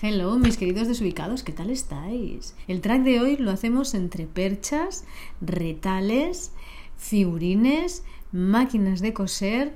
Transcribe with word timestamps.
Hello, 0.00 0.38
mis 0.38 0.56
queridos 0.56 0.86
desubicados, 0.86 1.42
¿qué 1.42 1.50
tal 1.50 1.70
estáis? 1.70 2.54
El 2.68 2.80
track 2.80 3.02
de 3.02 3.18
hoy 3.18 3.36
lo 3.36 3.50
hacemos 3.50 3.94
entre 3.94 4.26
perchas, 4.26 5.04
retales, 5.40 6.52
figurines, 6.96 8.04
máquinas 8.30 9.00
de 9.00 9.12
coser 9.12 9.74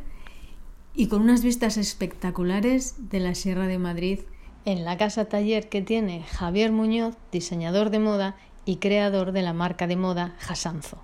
y 0.94 1.08
con 1.08 1.22
unas 1.22 1.42
vistas 1.42 1.76
espectaculares 1.76 3.10
de 3.10 3.18
la 3.18 3.34
Sierra 3.34 3.66
de 3.66 3.80
Madrid 3.80 4.20
en 4.64 4.84
la 4.84 4.96
casa 4.96 5.24
taller 5.24 5.68
que 5.68 5.82
tiene 5.82 6.22
Javier 6.22 6.70
Muñoz, 6.70 7.16
diseñador 7.32 7.90
de 7.90 7.98
moda 7.98 8.36
y 8.64 8.76
creador 8.76 9.32
de 9.32 9.42
la 9.42 9.52
marca 9.52 9.88
de 9.88 9.96
moda 9.96 10.36
Jasanzo. 10.38 10.98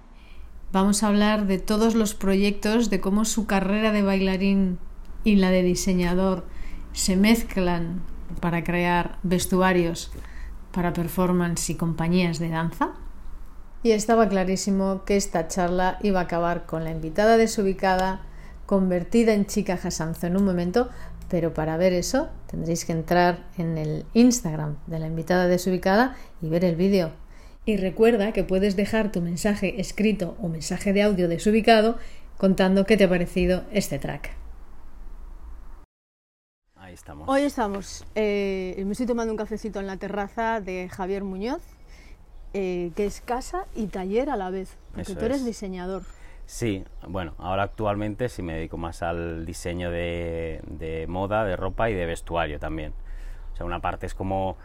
Vamos 0.70 1.02
a 1.02 1.08
hablar 1.08 1.48
de 1.48 1.58
todos 1.58 1.96
los 1.96 2.14
proyectos, 2.14 2.88
de 2.88 3.00
cómo 3.00 3.24
su 3.24 3.46
carrera 3.46 3.90
de 3.90 4.02
bailarín 4.02 4.78
y 5.24 5.34
la 5.34 5.50
de 5.50 5.64
diseñador 5.64 6.46
se 6.92 7.16
mezclan 7.16 8.02
para 8.40 8.64
crear 8.64 9.18
vestuarios 9.22 10.10
para 10.72 10.92
performance 10.92 11.70
y 11.70 11.74
compañías 11.74 12.38
de 12.38 12.50
danza. 12.50 12.90
Y 13.82 13.92
estaba 13.92 14.28
clarísimo 14.28 15.04
que 15.04 15.16
esta 15.16 15.48
charla 15.48 15.98
iba 16.02 16.20
a 16.20 16.24
acabar 16.24 16.66
con 16.66 16.84
la 16.84 16.90
invitada 16.90 17.36
desubicada 17.36 18.22
convertida 18.66 19.32
en 19.32 19.46
chica 19.46 19.76
Jasanzo 19.76 20.26
en 20.26 20.36
un 20.36 20.44
momento, 20.44 20.90
pero 21.30 21.54
para 21.54 21.76
ver 21.76 21.92
eso 21.92 22.28
tendréis 22.50 22.84
que 22.84 22.92
entrar 22.92 23.46
en 23.56 23.78
el 23.78 24.04
Instagram 24.14 24.76
de 24.86 24.98
la 24.98 25.06
invitada 25.06 25.46
desubicada 25.46 26.16
y 26.42 26.48
ver 26.48 26.64
el 26.64 26.76
vídeo. 26.76 27.12
Y 27.64 27.76
recuerda 27.76 28.32
que 28.32 28.44
puedes 28.44 28.76
dejar 28.76 29.12
tu 29.12 29.20
mensaje 29.20 29.80
escrito 29.80 30.36
o 30.40 30.48
mensaje 30.48 30.92
de 30.92 31.02
audio 31.02 31.28
desubicado 31.28 31.96
contando 32.36 32.84
qué 32.84 32.96
te 32.96 33.04
ha 33.04 33.08
parecido 33.08 33.64
este 33.72 33.98
track. 33.98 34.47
Estamos. 36.98 37.28
Hoy 37.28 37.42
estamos, 37.42 38.04
eh, 38.16 38.82
me 38.84 38.90
estoy 38.90 39.06
tomando 39.06 39.32
un 39.32 39.36
cafecito 39.36 39.78
en 39.78 39.86
la 39.86 39.98
terraza 39.98 40.60
de 40.60 40.88
Javier 40.88 41.22
Muñoz, 41.22 41.62
eh, 42.54 42.90
que 42.96 43.06
es 43.06 43.20
casa 43.20 43.66
y 43.76 43.86
taller 43.86 44.28
a 44.30 44.36
la 44.36 44.50
vez, 44.50 44.76
porque 44.88 45.02
Eso 45.02 45.16
tú 45.16 45.24
eres 45.24 45.38
es. 45.38 45.46
diseñador. 45.46 46.02
Sí, 46.46 46.84
bueno, 47.06 47.34
ahora 47.38 47.62
actualmente 47.62 48.28
sí 48.28 48.42
me 48.42 48.54
dedico 48.54 48.78
más 48.78 49.02
al 49.02 49.46
diseño 49.46 49.92
de, 49.92 50.60
de 50.66 51.06
moda, 51.06 51.44
de 51.44 51.54
ropa 51.54 51.88
y 51.88 51.94
de 51.94 52.04
vestuario 52.04 52.58
también. 52.58 52.92
O 53.52 53.56
sea, 53.56 53.64
una 53.64 53.78
parte 53.78 54.06
es 54.06 54.14
como 54.14 54.56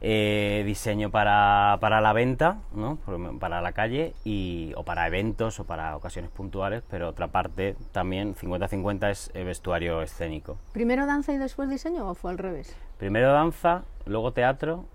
eh, 0.00 0.62
diseño 0.64 1.10
para, 1.10 1.76
para 1.80 2.00
la 2.00 2.12
venta, 2.12 2.58
¿no? 2.72 2.98
Para 3.38 3.60
la 3.60 3.72
calle, 3.72 4.14
y, 4.24 4.72
o 4.76 4.84
para 4.84 5.06
eventos 5.06 5.60
o 5.60 5.64
para 5.64 5.96
ocasiones 5.96 6.30
puntuales, 6.30 6.82
pero 6.88 7.08
otra 7.08 7.28
parte 7.28 7.76
también, 7.92 8.34
50-50, 8.34 9.10
es 9.10 9.30
eh, 9.34 9.44
vestuario 9.44 10.00
escénico. 10.02 10.56
¿Primero 10.72 11.06
danza 11.06 11.32
y 11.32 11.38
después 11.38 11.68
diseño 11.68 12.08
o 12.08 12.14
fue 12.14 12.30
al 12.30 12.38
revés? 12.38 12.76
Primero 12.98 13.32
danza, 13.32 13.82
luego 14.06 14.32
teatro 14.32 14.86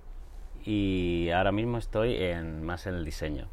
y 0.65 1.29
ahora 1.29 1.51
mismo 1.51 1.77
estoy 1.77 2.15
en, 2.15 2.63
más 2.63 2.87
en 2.87 2.95
el 2.95 3.05
diseño. 3.05 3.47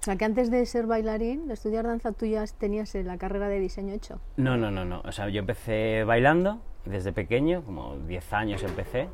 O 0.00 0.02
sea, 0.02 0.16
que 0.16 0.24
antes 0.24 0.50
de 0.50 0.64
ser 0.64 0.86
bailarín, 0.86 1.46
de 1.46 1.54
estudiar 1.54 1.86
danza, 1.86 2.12
tú 2.12 2.24
ya 2.24 2.44
tenías 2.46 2.94
eh, 2.94 3.02
la 3.02 3.18
carrera 3.18 3.48
de 3.48 3.58
diseño 3.58 3.92
hecho. 3.92 4.18
No, 4.36 4.56
no, 4.56 4.70
no, 4.70 4.84
no. 4.86 5.02
O 5.04 5.12
sea, 5.12 5.28
yo 5.28 5.40
empecé 5.40 6.04
bailando 6.04 6.58
desde 6.86 7.12
pequeño, 7.12 7.62
como 7.62 7.98
10 7.98 8.32
años 8.32 8.62
empecé, 8.62 9.08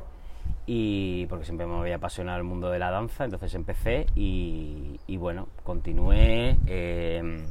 y 0.69 1.25
porque 1.27 1.45
siempre 1.45 1.65
me 1.65 1.75
había 1.79 1.95
apasionado 1.95 2.37
el 2.37 2.43
mundo 2.43 2.69
de 2.69 2.77
la 2.77 2.91
danza, 2.91 3.23
entonces 3.23 3.55
empecé 3.55 4.05
y, 4.15 4.99
bueno, 5.17 5.47
continué, 5.63 6.57
eh, 6.67 7.45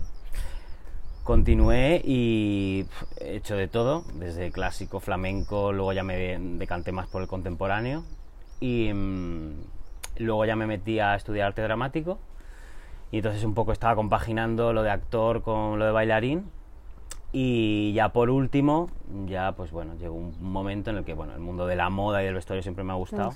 continué 1.25 2.03
y 2.05 2.87
he 3.21 3.37
hecho 3.37 3.57
de 3.57 3.69
todo, 3.69 4.05
desde 4.15 4.53
clásico, 4.53 5.01
flamenco, 5.01 5.73
luego 5.73 5.93
ya 5.93 6.03
me 6.05 6.17
de- 6.17 6.39
decanté 6.59 6.93
más 6.93 7.07
por 7.09 7.23
el 7.23 7.29
contemporáneo 7.29 8.05
y 8.61 8.93
mm, 8.93 9.53
luego 10.19 10.45
ya 10.45 10.55
me 10.55 10.67
metí 10.67 11.01
a 11.01 11.15
estudiar 11.15 11.49
arte 11.49 11.63
dramático 11.63 12.19
y 13.11 13.19
entonces 13.19 13.43
un 13.45 13.55
poco 13.55 13.73
estaba 13.73 13.97
compaginando 13.97 14.73
lo 14.73 14.83
de 14.83 14.91
actor 14.91 15.43
con 15.43 15.79
lo 15.79 15.87
de 15.87 15.91
bailarín 15.93 16.45
y 17.33 17.93
ya 17.93 18.11
por 18.11 18.31
último, 18.31 18.89
ya 19.27 19.53
pues 19.53 19.71
bueno, 19.71 19.95
llegó 19.97 20.15
un 20.15 20.35
momento 20.41 20.91
en 20.91 20.97
el 20.97 21.05
que 21.05 21.15
bueno, 21.15 21.35
el 21.35 21.41
mundo 21.41 21.67
de 21.67 21.77
la 21.77 21.91
moda 21.91 22.23
y 22.23 22.27
del 22.27 22.35
vestuario 22.35 22.63
siempre 22.63 22.85
me 22.85 22.93
ha 22.93 22.97
gustado. 22.97 23.35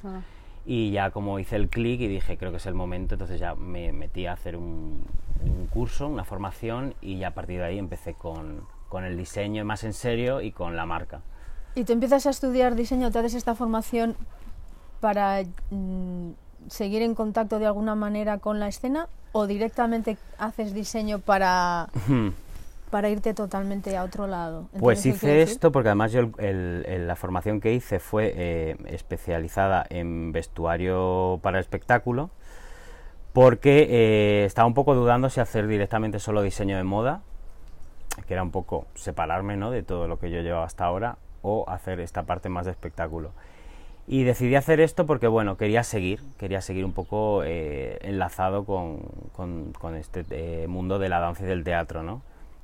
Y 0.67 0.91
ya 0.91 1.11
como 1.11 1.39
hice 1.39 1.57
el 1.57 1.69
clic 1.69 2.01
y 2.01 2.07
dije 2.07 2.37
creo 2.37 2.51
que 2.51 2.59
es 2.59 2.67
el 2.67 2.75
momento, 2.75 3.15
entonces 3.15 3.41
ya 3.41 3.55
me 3.55 3.93
metí 3.93 4.27
a 4.27 4.33
hacer 4.33 4.57
un, 4.57 5.05
un 5.43 5.67
curso, 5.67 6.07
una 6.07 6.25
formación 6.25 6.95
y 7.01 7.19
ya 7.19 7.29
a 7.29 7.35
partir 7.35 7.59
de 7.59 7.67
ahí 7.67 7.79
empecé 7.79 8.15
con, 8.15 8.63
con 8.89 9.05
el 9.05 9.17
diseño 9.17 9.65
más 9.65 9.85
en 9.85 9.93
serio 9.93 10.41
y 10.41 10.53
con 10.53 10.77
la 10.77 10.87
marca. 10.87 11.21
¿Y 11.75 11.85
tú 11.85 11.93
empiezas 11.93 12.27
a 12.27 12.31
estudiar 12.31 12.75
diseño, 12.75 13.11
te 13.11 13.21
haces 13.21 13.35
esta 13.35 13.55
formación 13.55 14.17
para 15.01 15.43
mm, 15.71 16.31
seguir 16.69 17.03
en 17.03 17.15
contacto 17.15 17.59
de 17.59 17.67
alguna 17.67 17.95
manera 17.95 18.39
con 18.39 18.61
la 18.61 18.69
escena 18.69 19.09
o 19.33 19.47
directamente 19.47 20.19
haces 20.39 20.75
diseño 20.75 21.21
para, 21.21 21.89
para 22.91 23.09
irte 23.09 23.33
totalmente 23.35 23.97
a 23.97 24.05
otro 24.05 24.27
lado? 24.27 24.69
Pues 24.79 24.99
¿Entiendes 24.99 25.21
qué 25.21 25.27
quiero 25.27 25.43
hice 25.43 25.53
esto 25.53 25.73
porque 25.73 25.89
además 25.89 26.13
yo 26.13 26.21
el- 26.21 26.33
el- 26.39 26.85
el- 26.87 27.07
la 27.07 27.17
formación 27.17 27.61
que 27.61 27.73
hice 27.73 27.99
fue 28.01 28.33
eh, 28.37 28.77
especializada 28.87 29.87
en 29.89 30.33
vestuario 30.33 31.39
para 31.43 31.61
espectáculo 31.61 32.31
porque 33.33 33.87
eh, 33.89 34.45
estaba 34.45 34.67
un 34.67 34.75
poco 34.75 34.95
dudando 34.95 35.31
si 35.31 35.41
hacer 35.41 35.67
directamente 35.69 36.19
solo 36.19 36.43
diseño 36.43 36.77
de 36.77 36.83
moda, 36.85 37.23
que 38.27 38.35
era 38.35 38.43
un 38.43 38.51
poco 38.51 38.87
separarme 38.95 39.57
¿no? 39.57 39.71
de 39.71 39.83
todo 39.85 40.09
lo 40.09 40.19
que 40.19 40.31
yo 40.31 40.41
llevaba 40.41 40.65
hasta 40.65 40.85
ahora, 40.85 41.17
o 41.43 41.65
hacer 41.69 42.01
esta 42.01 42.25
parte 42.25 42.49
más 42.49 42.65
de 42.67 42.73
espectáculo. 42.73 43.31
Y 44.09 44.25
decidí 44.25 44.57
hacer 44.57 44.81
esto 44.81 45.07
porque, 45.07 45.29
bueno, 45.29 45.57
quería 45.57 45.85
seguir, 45.85 46.21
quería 46.37 46.61
seguir 46.61 46.85
un 46.85 46.93
poco 46.93 47.43
eh, 47.45 47.99
enlazado 48.03 48.65
con, 48.65 48.99
con- 49.37 49.73
con 49.73 49.95
este 49.95 50.67
mundo 50.67 50.99
de 50.99 51.09
la 51.09 51.21
danza 51.21 51.45
y 51.45 51.47
del 51.47 51.63
teatro, 51.63 52.03
¿no? 52.03 52.23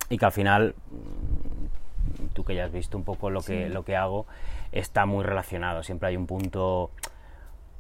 Y 0.09 0.19
que 0.19 0.25
al 0.25 0.33
final, 0.33 0.75
mm, 0.91 2.27
tú 2.35 2.45
que 2.45 2.55
ya 2.55 2.65
has 2.65 2.73
visto 2.73 2.97
un 2.97 3.05
poco 3.05 3.31
lo 3.31 3.43
que, 3.43 3.69
lo 3.69 3.85
que 3.85 3.97
hago, 3.97 4.27
está 4.73 5.07
muy 5.07 5.25
relacionado. 5.25 5.83
Siempre 5.83 6.09
hay 6.09 6.17
un 6.17 6.27
punto, 6.27 6.91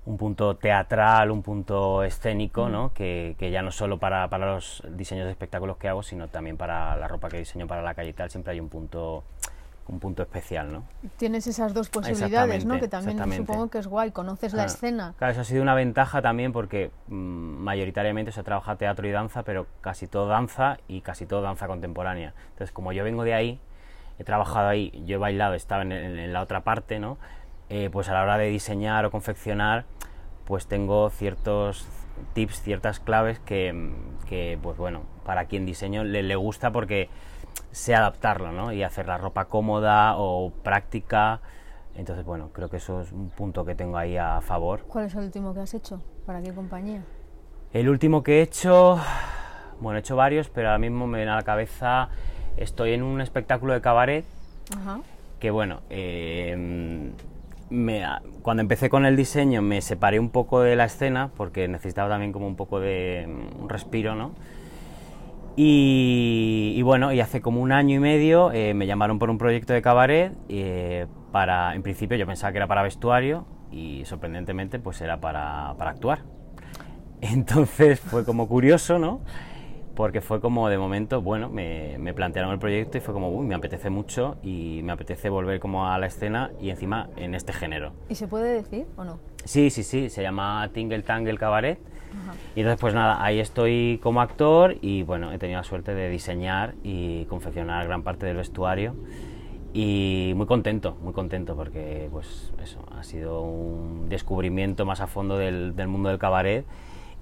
un 0.06 0.16
punto 0.16 0.56
teatral, 0.56 1.31
un 1.31 1.42
punto 1.42 2.03
escénico, 2.03 2.69
¿no? 2.69 2.92
Que, 2.92 3.37
que 3.38 3.50
ya 3.50 3.62
no 3.62 3.70
solo 3.70 3.98
para, 3.98 4.28
para 4.28 4.54
los 4.54 4.82
diseños 4.91 5.26
de 5.26 5.32
espectáculos 5.32 5.76
que 5.76 5.88
hago, 5.88 6.03
sino 6.03 6.28
también 6.28 6.56
para 6.56 6.97
la 6.97 7.09
ropa 7.09 7.28
que 7.28 7.38
diseño 7.38 7.66
para 7.66 7.82
la 7.82 7.94
calle 7.94 8.10
y 8.10 8.14
tal, 8.14 8.31
siempre 8.31 8.53
hay 8.53 8.60
un 8.60 8.69
punto, 8.69 9.25
un 9.88 10.00
punto 10.00 10.22
especial, 10.22 10.72
¿no? 10.72 10.82
Tienes 11.16 11.47
esas 11.47 11.72
dos 11.72 11.88
posibilidades, 11.88 12.64
¿no? 12.66 12.74
Que 12.80 12.88
también 12.88 13.16
supongo 13.47 13.69
que 13.70 13.78
es 13.78 13.86
guay, 13.86 14.10
conoces 14.10 14.52
la 14.52 14.64
escena. 14.64 15.14
Claro, 15.16 15.32
eso 15.32 15.42
ha 15.42 15.44
sido 15.44 15.62
una 15.62 15.74
ventaja 15.74 16.20
también 16.22 16.52
porque 16.52 16.91
mm, 17.08 17.14
mayoritariamente 17.14 18.32
se 18.32 18.42
trabaja 18.42 18.76
teatro 18.76 19.06
y 19.06 19.12
danza, 19.12 19.42
pero 19.44 19.66
casi 19.80 20.06
todo 20.08 20.26
danza 20.26 20.78
y 20.88 21.02
casi 21.02 21.26
todo 21.26 21.42
danza 21.42 21.66
contemporánea. 21.69 22.34
Entonces, 22.50 22.72
como 22.72 22.92
yo 22.92 23.04
vengo 23.04 23.22
de 23.25 23.34
ahí, 23.34 23.60
he 24.19 24.25
trabajado 24.25 24.69
ahí, 24.69 24.91
yo 25.06 25.16
he 25.16 25.19
bailado, 25.19 25.54
estaba 25.54 25.82
en, 25.82 25.92
en- 25.92 26.19
en 26.19 26.32
la 26.32 26.41
otra 26.42 26.62
parte, 26.64 26.98
¿no? 26.98 27.19
Eh, 27.69 27.88
pues 27.92 28.08
a 28.08 28.14
la 28.14 28.22
hora 28.22 28.38
de 28.38 28.46
diseñar 28.48 29.04
o 29.04 29.10
confeccionar, 29.10 29.84
pues 30.46 30.66
tengo 30.66 31.10
ciertos 31.10 31.86
tips, 32.32 32.62
ciertas 32.62 32.99
claves 32.99 33.38
que, 33.40 33.72
mm, 33.72 34.26
que, 34.28 34.58
pues 34.62 34.76
bueno, 34.78 35.02
para 35.25 35.44
quien 35.46 35.66
diseño 35.66 36.02
le, 36.02 36.22
le 36.22 36.34
gusta 36.37 36.70
porque 36.72 37.08
sé 37.73 37.94
adaptarlo, 37.94 38.53
¿no? 38.53 38.73
Y 38.73 38.82
hacer 38.82 39.06
la 39.06 39.19
ropa 39.19 39.47
cómoda 39.47 40.14
o 40.17 40.50
práctica. 40.62 41.41
Entonces, 41.94 42.25
bueno, 42.25 42.50
creo 42.53 42.69
que 42.69 42.76
eso 42.76 43.00
es 43.00 43.12
un 43.12 43.31
punto 43.31 43.64
que 43.64 43.75
tengo 43.75 43.97
ahí 43.97 44.17
a 44.17 44.41
favor. 44.41 44.81
¿Cuál 44.87 45.06
es 45.06 45.14
el 45.14 45.25
último 45.25 45.55
que 45.55 45.61
has 45.61 45.73
hecho? 45.75 46.00
¿Para 46.26 46.43
qué 46.43 46.53
compañía? 46.53 47.03
El 47.73 47.88
último 47.88 48.23
que 48.23 48.38
he 48.38 48.43
hecho, 48.43 48.99
bueno, 49.81 49.97
he 49.99 50.00
hecho 50.00 50.17
varios, 50.17 50.49
pero 50.49 50.69
ahora 50.69 50.79
mismo 50.79 51.06
me 51.06 51.19
viene 51.19 51.32
a 51.32 51.37
la 51.37 51.43
cabeza, 51.43 52.08
estoy 52.56 52.93
en 52.93 53.03
un 53.03 53.20
espectáculo 53.20 53.73
de 53.75 53.81
cabaret 53.81 54.25
Ajá. 54.76 55.00
que 55.41 55.50
bueno, 55.50 55.81
eh, 55.91 57.12
me- 57.70 58.05
a- 58.05 58.23
cuando 58.43 58.61
empecé 58.62 58.88
con 58.88 59.05
el 59.06 59.17
diseño 59.17 59.61
me 59.62 59.81
separé 59.82 60.19
un 60.20 60.31
poco 60.31 60.61
de 60.61 60.76
la 60.76 60.85
escena 60.85 61.31
porque 61.37 61.67
necesitaba 61.69 62.09
también 62.09 62.32
como 62.32 62.47
un 62.47 62.56
poco 62.56 62.79
de 62.81 63.26
mm, 63.29 63.62
un 63.62 63.69
respiro, 63.69 64.14
¿no? 64.14 64.32
Y, 65.58 66.82
bueno, 66.82 67.12
y 67.14 67.20
hace 67.20 67.41
como 67.41 67.62
un 67.62 67.73
año 67.73 67.97
y 67.97 67.99
medio 67.99 68.53
eh, 68.53 68.75
me 68.75 68.87
llamaron 68.87 69.19
por 69.19 69.31
un 69.31 69.38
proyecto 69.38 69.73
de 69.73 69.81
cabaret 69.81 70.32
eh, 70.50 71.06
para, 71.32 71.75
en 71.75 71.82
principio 71.82 72.19
yo 72.19 72.26
pensaba 72.26 72.53
que 72.53 72.58
era 72.58 72.67
para 72.67 72.82
vestuario 72.82 73.47
y 73.73 74.05
sorprendentemente 74.05 74.79
pues 74.79 75.00
era 75.00 75.19
para, 75.19 75.75
para 75.79 75.91
actuar. 75.91 76.20
Entonces 77.23 77.99
fue 78.00 78.25
como 78.26 78.49
curioso, 78.49 78.99
¿no? 78.99 79.23
Porque 79.96 80.20
fue 80.20 80.40
como 80.43 80.69
de 80.69 80.76
momento, 80.76 81.22
bueno, 81.22 81.48
me, 81.48 81.96
me 81.98 82.12
plantearon 82.12 82.52
el 82.52 82.58
proyecto 82.58 82.98
y 82.98 83.00
fue 83.00 83.14
como, 83.14 83.31
uy, 83.31 83.46
me 83.46 83.54
apetece 83.54 83.88
mucho 83.88 84.37
y 84.43 84.82
me 84.84 84.93
apetece 84.93 85.31
volver 85.31 85.58
como 85.58 85.88
a 85.88 85.98
la 85.98 86.06
escena 86.06 86.50
y 86.60 86.69
encima 86.69 87.08
en 87.16 87.34
este 87.34 87.54
género. 87.54 87.93
¿Y 88.10 88.14
se 88.14 88.28
puede 88.28 88.52
decir 88.52 88.87
o 88.96 89.04
no? 89.04 89.19
Sí, 89.44 89.70
sí, 89.70 89.82
sí, 89.82 90.10
se 90.10 90.22
llama 90.22 90.69
Tingle 90.75 91.02
Tangle 91.02 91.38
Cabaret. 91.38 91.78
Y 92.54 92.60
entonces, 92.60 92.81
pues 92.81 92.94
nada, 92.94 93.22
ahí 93.22 93.40
estoy 93.40 93.98
como 94.02 94.20
actor 94.20 94.76
y 94.81 95.02
bueno, 95.02 95.32
he 95.32 95.38
tenido 95.38 95.60
la 95.60 95.64
suerte 95.64 95.94
de 95.94 96.08
diseñar 96.08 96.75
y 96.82 97.25
confeccionar 97.26 97.87
gran 97.87 98.02
parte 98.02 98.26
del 98.26 98.37
vestuario. 98.37 98.94
Y 99.72 100.32
muy 100.37 100.46
contento, 100.46 100.96
muy 101.02 101.12
contento 101.12 101.56
porque 101.56 102.08
pues 102.10 102.52
eso, 102.62 102.81
ha 102.96 103.02
sido 103.02 103.40
un 103.40 104.08
descubrimiento 104.08 104.87
más 104.87 105.00
a 105.00 105.06
fondo 105.06 105.37
del, 105.37 105.76
del 105.76 105.88
mundo 105.88 106.08
del 106.08 106.19
cabaret 106.19 106.64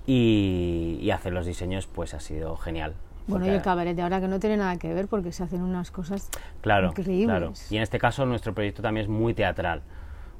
y, 0.06 0.98
y 1.00 1.10
hacer 1.10 1.32
los 1.32 1.46
diseños 1.46 1.86
pues 1.86 2.14
ha 2.14 2.20
sido 2.20 2.56
genial. 2.56 2.94
Bueno, 3.26 3.46
y 3.46 3.48
el 3.48 3.62
cabaret 3.62 3.96
de 3.96 4.02
ahora 4.02 4.20
que 4.20 4.28
no 4.28 4.38
tiene 4.38 4.58
nada 4.58 4.76
que 4.76 4.92
ver 4.92 5.08
porque 5.08 5.32
se 5.32 5.42
hacen 5.42 5.62
unas 5.62 5.90
cosas 5.90 6.28
Claro, 6.60 6.88
increíbles. 6.88 7.26
claro. 7.26 7.52
Y 7.70 7.76
en 7.78 7.82
este 7.82 7.98
caso 7.98 8.26
nuestro 8.26 8.52
proyecto 8.54 8.82
también 8.82 9.04
es 9.04 9.08
muy 9.10 9.32
teatral. 9.32 9.80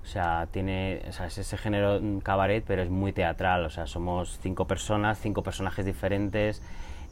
O 0.03 0.07
sea, 0.07 0.49
tiene, 0.51 1.01
o 1.09 1.13
sea, 1.13 1.27
es 1.27 1.39
ese 1.39 1.57
género 1.57 1.99
mm, 1.99 2.19
cabaret, 2.19 2.63
pero 2.67 2.83
es 2.83 2.91
muy 2.91 3.15
teatral. 3.15 3.65
O 3.65 3.71
sea, 3.71 3.87
somos 3.87 4.39
cinco 4.43 4.67
personas, 4.67 5.19
cinco 5.19 5.43
personajes 5.43 5.87
diferentes. 5.87 6.61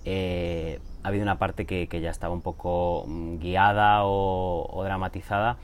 Eh, 0.05 0.79
ha 1.03 1.09
habido 1.09 1.23
una 1.23 1.39
parte 1.39 1.65
que, 1.65 1.89
que 1.89 2.03
ya 2.03 2.11
estaba 2.11 2.35
un 2.35 2.43
poco 2.43 3.05
mm, 3.09 3.39
guiada 3.39 4.05
o, 4.05 4.67
o 4.71 4.85
dramatizada, 4.85 5.57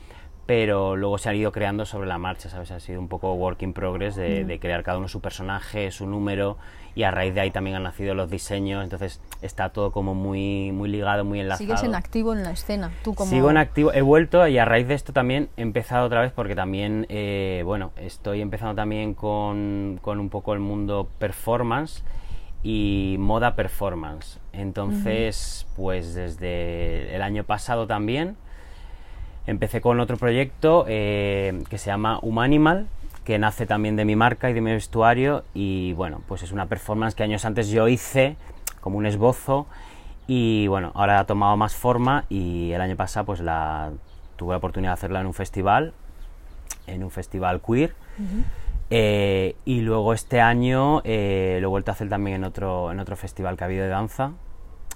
pero 0.49 0.95
luego 0.95 1.19
se 1.19 1.29
han 1.29 1.35
ido 1.35 1.51
creando 1.51 1.85
sobre 1.85 2.07
la 2.07 2.17
marcha, 2.17 2.49
¿sabes? 2.49 2.71
Ha 2.71 2.79
sido 2.79 2.99
un 2.99 3.07
poco 3.07 3.35
work 3.35 3.61
in 3.61 3.71
progress 3.71 4.15
de, 4.15 4.45
de 4.45 4.59
crear 4.59 4.81
cada 4.81 4.97
uno 4.97 5.07
su 5.07 5.21
personaje, 5.21 5.91
su 5.91 6.07
número, 6.07 6.57
y 6.95 7.03
a 7.03 7.11
raíz 7.11 7.35
de 7.35 7.41
ahí 7.41 7.51
también 7.51 7.75
han 7.75 7.83
nacido 7.83 8.15
los 8.15 8.31
diseños. 8.31 8.83
Entonces 8.83 9.21
está 9.43 9.69
todo 9.69 9.91
como 9.91 10.15
muy, 10.15 10.71
muy 10.71 10.89
ligado, 10.89 11.23
muy 11.23 11.39
enlazado. 11.39 11.67
Sigues 11.67 11.83
en 11.83 11.93
activo 11.93 12.33
en 12.33 12.41
la 12.41 12.49
escena, 12.49 12.89
tú 13.03 13.13
como... 13.13 13.29
Sigo 13.29 13.51
en 13.51 13.57
activo, 13.57 13.93
he 13.93 14.01
vuelto 14.01 14.47
y 14.47 14.57
a 14.57 14.65
raíz 14.65 14.87
de 14.87 14.95
esto 14.95 15.13
también 15.13 15.49
he 15.55 15.61
empezado 15.61 16.07
otra 16.07 16.21
vez 16.21 16.31
porque 16.31 16.55
también, 16.55 17.05
eh, 17.09 17.61
bueno, 17.63 17.91
estoy 17.97 18.41
empezando 18.41 18.73
también 18.73 19.13
con, 19.13 19.99
con 20.01 20.19
un 20.19 20.29
poco 20.29 20.55
el 20.55 20.61
mundo 20.61 21.09
performance 21.19 22.03
y 22.63 23.17
moda 23.19 23.55
performance. 23.55 24.39
Entonces, 24.51 25.67
pues 25.75 26.15
desde 26.15 27.15
el 27.15 27.21
año 27.21 27.43
pasado 27.43 27.85
también 27.85 28.35
empecé 29.49 29.81
con 29.81 29.99
otro 29.99 30.17
proyecto 30.17 30.85
eh, 30.87 31.63
que 31.69 31.77
se 31.77 31.87
llama 31.87 32.19
Humanimal, 32.21 32.87
que 33.23 33.39
nace 33.39 33.65
también 33.65 33.95
de 33.95 34.05
mi 34.05 34.15
marca 34.15 34.49
y 34.49 34.53
de 34.53 34.61
mi 34.61 34.71
vestuario 34.71 35.43
y 35.53 35.93
bueno, 35.93 36.21
pues 36.27 36.43
es 36.43 36.51
una 36.51 36.67
performance 36.67 37.15
que 37.15 37.23
años 37.23 37.45
antes 37.45 37.69
yo 37.69 37.87
hice 37.87 38.35
como 38.79 38.97
un 38.97 39.05
esbozo 39.05 39.67
y 40.27 40.67
bueno, 40.67 40.91
ahora 40.93 41.19
ha 41.19 41.25
tomado 41.25 41.57
más 41.57 41.75
forma 41.75 42.25
y 42.29 42.71
el 42.71 42.81
año 42.81 42.95
pasado 42.95 43.25
pues 43.25 43.39
la 43.39 43.91
tuve 44.35 44.51
la 44.51 44.57
oportunidad 44.57 44.91
de 44.91 44.93
hacerla 44.93 45.21
en 45.21 45.27
un 45.27 45.33
festival, 45.33 45.93
en 46.87 47.03
un 47.03 47.11
festival 47.11 47.61
queer. 47.61 47.93
Eh, 48.91 49.55
y 49.65 49.81
luego 49.81 50.13
este 50.13 50.41
año 50.41 51.01
eh, 51.03 51.57
lo 51.61 51.67
he 51.67 51.69
vuelto 51.69 51.91
a 51.91 51.93
hacer 51.93 52.09
también 52.09 52.37
en 52.37 52.43
otro, 52.43 52.91
en 52.91 52.99
otro 52.99 53.15
festival 53.15 53.57
que 53.57 53.63
ha 53.63 53.67
habido 53.67 53.83
de 53.83 53.89
danza. 53.89 54.33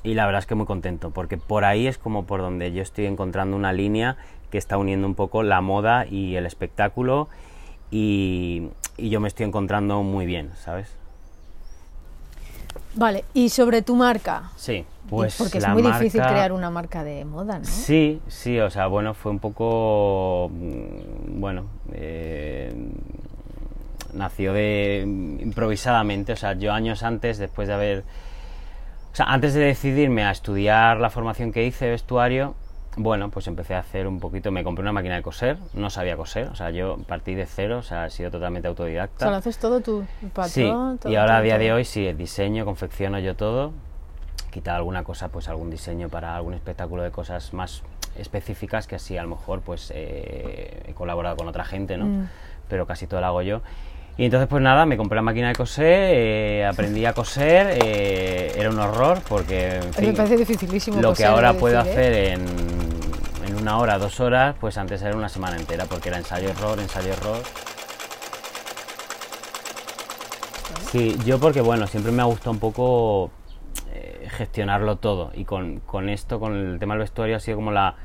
Y 0.03 0.15
la 0.15 0.25
verdad 0.25 0.39
es 0.39 0.45
que 0.45 0.55
muy 0.55 0.65
contento, 0.65 1.11
porque 1.11 1.37
por 1.37 1.63
ahí 1.63 1.87
es 1.87 1.97
como 1.97 2.25
por 2.25 2.41
donde 2.41 2.73
yo 2.73 2.81
estoy 2.81 3.05
encontrando 3.05 3.55
una 3.55 3.71
línea 3.71 4.17
que 4.53 4.59
está 4.59 4.77
uniendo 4.77 5.07
un 5.07 5.15
poco 5.15 5.41
la 5.41 5.61
moda 5.61 6.05
y 6.05 6.35
el 6.35 6.45
espectáculo. 6.45 7.27
Y, 7.89 8.69
y 8.97 9.09
yo 9.09 9.19
me 9.19 9.27
estoy 9.27 9.47
encontrando 9.47 10.03
muy 10.03 10.27
bien, 10.27 10.51
¿sabes? 10.63 10.95
Vale, 12.93 13.25
y 13.33 13.49
sobre 13.49 13.81
tu 13.81 13.95
marca. 13.95 14.51
Sí, 14.55 14.85
pues 15.09 15.37
porque 15.39 15.57
es 15.57 15.63
la 15.63 15.73
muy 15.73 15.81
difícil 15.81 16.21
crear 16.21 16.51
una 16.51 16.69
marca 16.69 17.03
de 17.03 17.25
moda, 17.25 17.57
¿no? 17.57 17.65
Sí, 17.65 18.21
sí, 18.27 18.59
o 18.59 18.69
sea, 18.69 18.85
bueno, 18.85 19.15
fue 19.15 19.31
un 19.31 19.39
poco, 19.39 20.51
mm, 20.53 21.39
bueno, 21.41 21.65
eh, 21.93 22.71
nació 24.13 24.53
de 24.53 25.01
improvisadamente, 25.03 26.33
o 26.33 26.35
sea, 26.35 26.53
yo 26.53 26.73
años 26.73 27.01
antes, 27.01 27.39
después 27.39 27.67
de 27.67 27.73
haber, 27.73 27.99
o 29.13 29.15
sea, 29.15 29.25
antes 29.33 29.55
de 29.55 29.61
decidirme 29.61 30.23
a 30.23 30.29
estudiar 30.29 30.97
la 30.97 31.09
formación 31.09 31.51
que 31.51 31.65
hice 31.65 31.85
de 31.85 31.91
vestuario, 31.91 32.53
bueno, 32.95 33.29
pues 33.29 33.47
empecé 33.47 33.75
a 33.75 33.79
hacer 33.79 34.07
un 34.07 34.19
poquito, 34.19 34.51
me 34.51 34.63
compré 34.63 34.81
una 34.83 34.91
máquina 34.91 35.15
de 35.15 35.21
coser, 35.23 35.57
no 35.73 35.89
sabía 35.89 36.15
coser, 36.15 36.47
o 36.47 36.55
sea, 36.55 36.69
yo 36.69 36.97
partí 37.07 37.33
de 37.35 37.45
cero, 37.45 37.79
o 37.79 37.83
sea, 37.83 38.05
he 38.05 38.09
sido 38.09 38.29
totalmente 38.31 38.67
O 38.67 38.71
autodidacta. 38.71 39.19
sea, 39.25 39.31
lo 39.31 39.37
haces 39.37 39.57
todo 39.57 39.81
tú, 39.81 40.05
el 40.21 40.29
patrón, 40.29 40.49
Sí, 40.49 40.63
todo, 41.01 41.11
y 41.11 41.15
ahora 41.15 41.33
todo, 41.33 41.37
a 41.37 41.41
día 41.41 41.57
de 41.57 41.67
todo. 41.67 41.75
hoy 41.77 41.85
sí, 41.85 42.05
el 42.07 42.17
diseño, 42.17 42.65
confecciono 42.65 43.19
yo 43.19 43.35
todo, 43.35 43.71
quitado 44.51 44.77
alguna 44.77 45.03
cosa, 45.03 45.29
pues 45.29 45.49
algún 45.49 45.69
diseño 45.71 46.09
para 46.09 46.35
algún 46.35 46.53
espectáculo 46.53 47.01
de 47.03 47.09
cosas 47.11 47.53
más 47.53 47.81
específicas 48.15 48.85
que 48.85 48.95
así 48.95 49.17
a 49.17 49.23
lo 49.23 49.29
mejor 49.29 49.61
pues 49.61 49.91
eh, 49.95 50.83
he 50.87 50.93
colaborado 50.93 51.35
con 51.35 51.47
otra 51.47 51.65
gente, 51.65 51.97
¿no? 51.97 52.05
Mm. 52.05 52.29
Pero 52.69 52.85
casi 52.85 53.07
todo 53.07 53.19
lo 53.21 53.25
hago 53.25 53.41
yo. 53.41 53.61
Y 54.15 54.25
entonces 54.25 54.47
pues 54.47 54.61
nada, 54.61 54.85
me 54.85 54.95
compré 54.95 55.15
la 55.15 55.23
máquina 55.23 55.47
de 55.47 55.55
coser, 55.55 56.11
eh, 56.15 56.65
aprendí 56.65 57.03
a 57.05 57.13
coser, 57.13 57.79
eh, 57.83 58.53
era 58.55 58.69
un 58.69 58.79
horror 58.79 59.21
porque 59.27 59.77
en 59.77 59.93
fin, 59.93 60.07
me 60.07 60.13
parece 60.13 60.37
dificilísimo 60.37 61.01
lo 61.01 61.13
que 61.13 61.25
ahora 61.25 61.53
puedo 61.53 61.77
decir, 61.83 61.99
¿eh? 61.99 62.01
hacer 62.01 62.13
en, 62.33 62.45
en 63.47 63.55
una 63.55 63.79
hora, 63.79 63.97
dos 63.97 64.19
horas, 64.19 64.55
pues 64.59 64.77
antes 64.77 65.01
era 65.01 65.15
una 65.15 65.29
semana 65.29 65.57
entera 65.57 65.85
porque 65.85 66.09
era 66.09 66.19
ensayo-error, 66.19 66.79
ensayo-error. 66.79 67.39
Sí, 70.91 71.17
yo 71.25 71.39
porque 71.39 71.61
bueno, 71.61 71.87
siempre 71.87 72.11
me 72.11 72.21
ha 72.21 72.25
gustado 72.25 72.51
un 72.51 72.59
poco 72.59 73.31
gestionarlo 74.29 74.97
todo 74.97 75.31
y 75.35 75.45
con, 75.45 75.79
con 75.79 76.09
esto, 76.09 76.39
con 76.39 76.55
el 76.55 76.79
tema 76.79 76.93
del 76.93 77.01
vestuario 77.01 77.35
ha 77.37 77.39
sido 77.39 77.57
como 77.57 77.71
la 77.71 77.95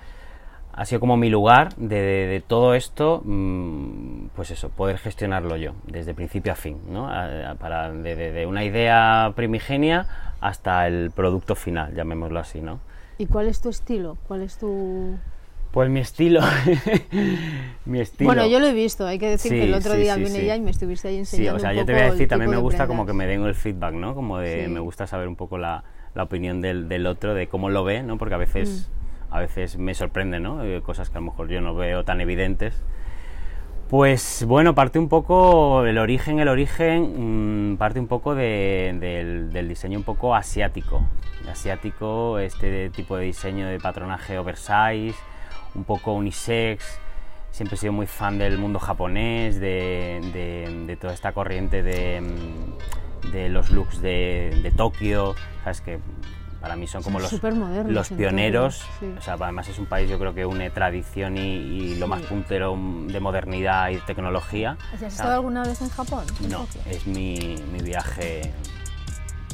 ha 0.81 0.85
sido 0.85 1.01
como 1.01 1.17
mi 1.17 1.29
lugar 1.29 1.75
de, 1.77 1.97
de- 2.01 2.27
de 2.29 2.41
todo 2.41 2.75
esto, 2.75 3.21
mm, 3.25 4.29
pues 4.37 4.51
eso, 4.53 4.69
poder 4.71 4.99
gestionarlo 4.99 5.57
yo, 5.57 5.73
desde 5.87 6.15
principio 6.15 6.53
a 6.53 6.55
fin, 6.55 6.79
¿no? 6.89 7.09
A- 7.09 7.51
a- 7.51 7.55
para, 7.57 7.91
de, 7.93 8.47
una 8.47 8.63
idea 8.65 9.33
primigenia 9.35 10.07
hasta 10.41 10.87
el 10.87 11.11
producto 11.11 11.55
final, 11.57 11.95
llamémoslo 11.95 12.39
así, 12.39 12.61
¿no? 12.61 12.79
¿Y 13.19 13.27
cuál 13.27 13.49
es 13.49 13.61
tu 13.61 13.69
estilo? 13.71 14.17
¿Cuál 14.29 14.43
es 14.43 14.57
tu...? 14.59 15.17
Pues 15.73 15.91
mi 15.91 16.01
estilo, 16.01 16.41
mi 17.85 18.01
estilo. 18.01 18.29
Bueno, 18.29 18.47
yo 18.47 18.61
lo 18.61 18.67
he 18.67 18.73
visto, 18.73 19.07
hay 19.07 19.19
que 19.19 19.29
decir 19.29 19.51
Sí, 19.53 19.59
que 19.59 19.65
el 19.65 19.75
otro 19.75 19.93
sí, 19.95 19.99
día 20.01 20.15
sí, 20.15 20.21
vine 20.25 20.39
sí. 20.41 20.47
ya 20.47 20.57
y 20.57 20.61
me 20.61 20.71
estuviste 20.71 21.09
ahí 21.09 21.15
Sí, 21.17 21.21
enseñando 21.37 21.57
o 21.57 21.59
sea, 21.61 21.71
un 21.71 21.77
yo 21.77 21.85
te 21.85 21.93
voy 21.93 22.03
a 22.03 22.11
decir, 22.13 22.29
también 22.29 22.51
me 22.51 22.57
gusta 22.57 22.87
como 22.87 23.05
que 23.05 23.13
me 23.13 23.27
den 23.27 23.43
el 23.45 23.55
feedback, 23.55 23.95
¿no? 23.95 24.15
Como 24.15 24.39
de, 24.39 24.65
Sí. 24.65 24.71
me 24.71 24.81
gusta 24.81 25.07
saber 25.07 25.29
un 25.29 25.37
poco 25.37 25.59
la, 25.59 25.85
la 26.15 26.23
opinión 26.23 26.61
del, 26.61 26.89
del 26.89 27.07
otro, 27.07 27.35
de 27.35 27.49
cómo 27.49 27.69
lo 27.69 27.85
ve, 27.85 28.03
¿no? 28.03 28.17
Porque 28.17 28.35
a 28.35 28.39
veces, 28.39 28.89
Mm. 28.91 29.08
A 29.31 29.41
veces 29.41 29.77
me 29.79 29.95
sorprende, 29.95 30.41
¿no? 30.41 30.63
Eh, 30.65 30.81
cosas 30.83 31.11
que 31.11 31.19
a 31.19 31.21
lo 31.21 31.27
mejor 31.27 31.49
yo 31.49 31.61
no 31.61 31.75
veo 31.75 32.05
tan 32.05 32.21
evidentes. 32.21 32.83
Pues 33.89 34.45
bueno, 34.47 34.75
parte 34.75 34.99
un 34.99 35.09
poco, 35.09 35.87
el 35.87 35.97
origen, 35.97 36.41
el 36.41 36.49
origen, 36.49 37.73
mm, 37.73 37.77
parte 37.79 37.99
un 37.99 38.07
poco 38.07 38.35
de- 38.35 39.49
del, 39.51 39.69
diseño 39.69 39.97
un 39.99 40.05
poco 40.05 40.35
asiático. 40.35 41.07
Asiático, 41.51 42.39
este 42.39 42.91
tipo 42.91 43.17
de 43.17 43.25
diseño 43.25 43.67
de 43.67 43.79
patronaje 43.81 44.39
oversize, 44.39 45.15
un 45.75 45.85
poco 45.85 46.13
unisex. 46.13 47.01
Siempre 47.51 47.77
he 47.77 47.79
sido 47.79 47.95
muy 47.95 48.07
fan 48.07 48.37
del 48.37 48.59
mundo 48.59 48.79
japonés, 48.79 49.59
de, 49.59 50.21
de- 50.87 50.97
toda 50.97 51.15
esta 51.15 51.33
corriente 51.33 51.83
de, 51.83 52.21
mm, 52.21 53.53
los 53.53 53.71
looks 53.71 54.03
de 54.03 54.71
Tokio. 54.77 55.35
Sabes 55.65 55.81
que 55.81 55.99
para 56.61 56.75
mí 56.77 56.87
son 56.87 57.03
como 57.03 57.21
Son 57.21 57.41
los, 57.51 57.87
los 57.93 58.09
pioneros. 58.09 58.83
Sí. 59.01 59.07
O 59.19 59.23
sea, 59.23 59.35
además 59.35 59.69
es 59.69 59.79
un 59.79 59.87
país 59.87 60.09
yo 60.11 60.19
creo 60.19 60.35
que 60.35 60.45
une 60.45 60.71
tradición 60.71 61.37
y, 61.37 61.41
y 61.41 61.95
lo 61.97 62.07
más 62.09 62.23
puntero 62.23 62.77
de 63.07 63.21
modernidad 63.21 63.91
y 63.91 63.99
tecnología. 63.99 64.77
¿Has 64.89 64.95
O 64.95 64.99
sea, 64.99 65.09
estado 65.09 65.35
alguna 65.35 65.63
vez 65.63 65.81
en 65.83 65.91
Japón? 65.91 66.25
No, 66.51 66.67
es 66.91 67.07
mi, 67.07 67.57
mi 67.73 67.81
viaje, 67.81 68.53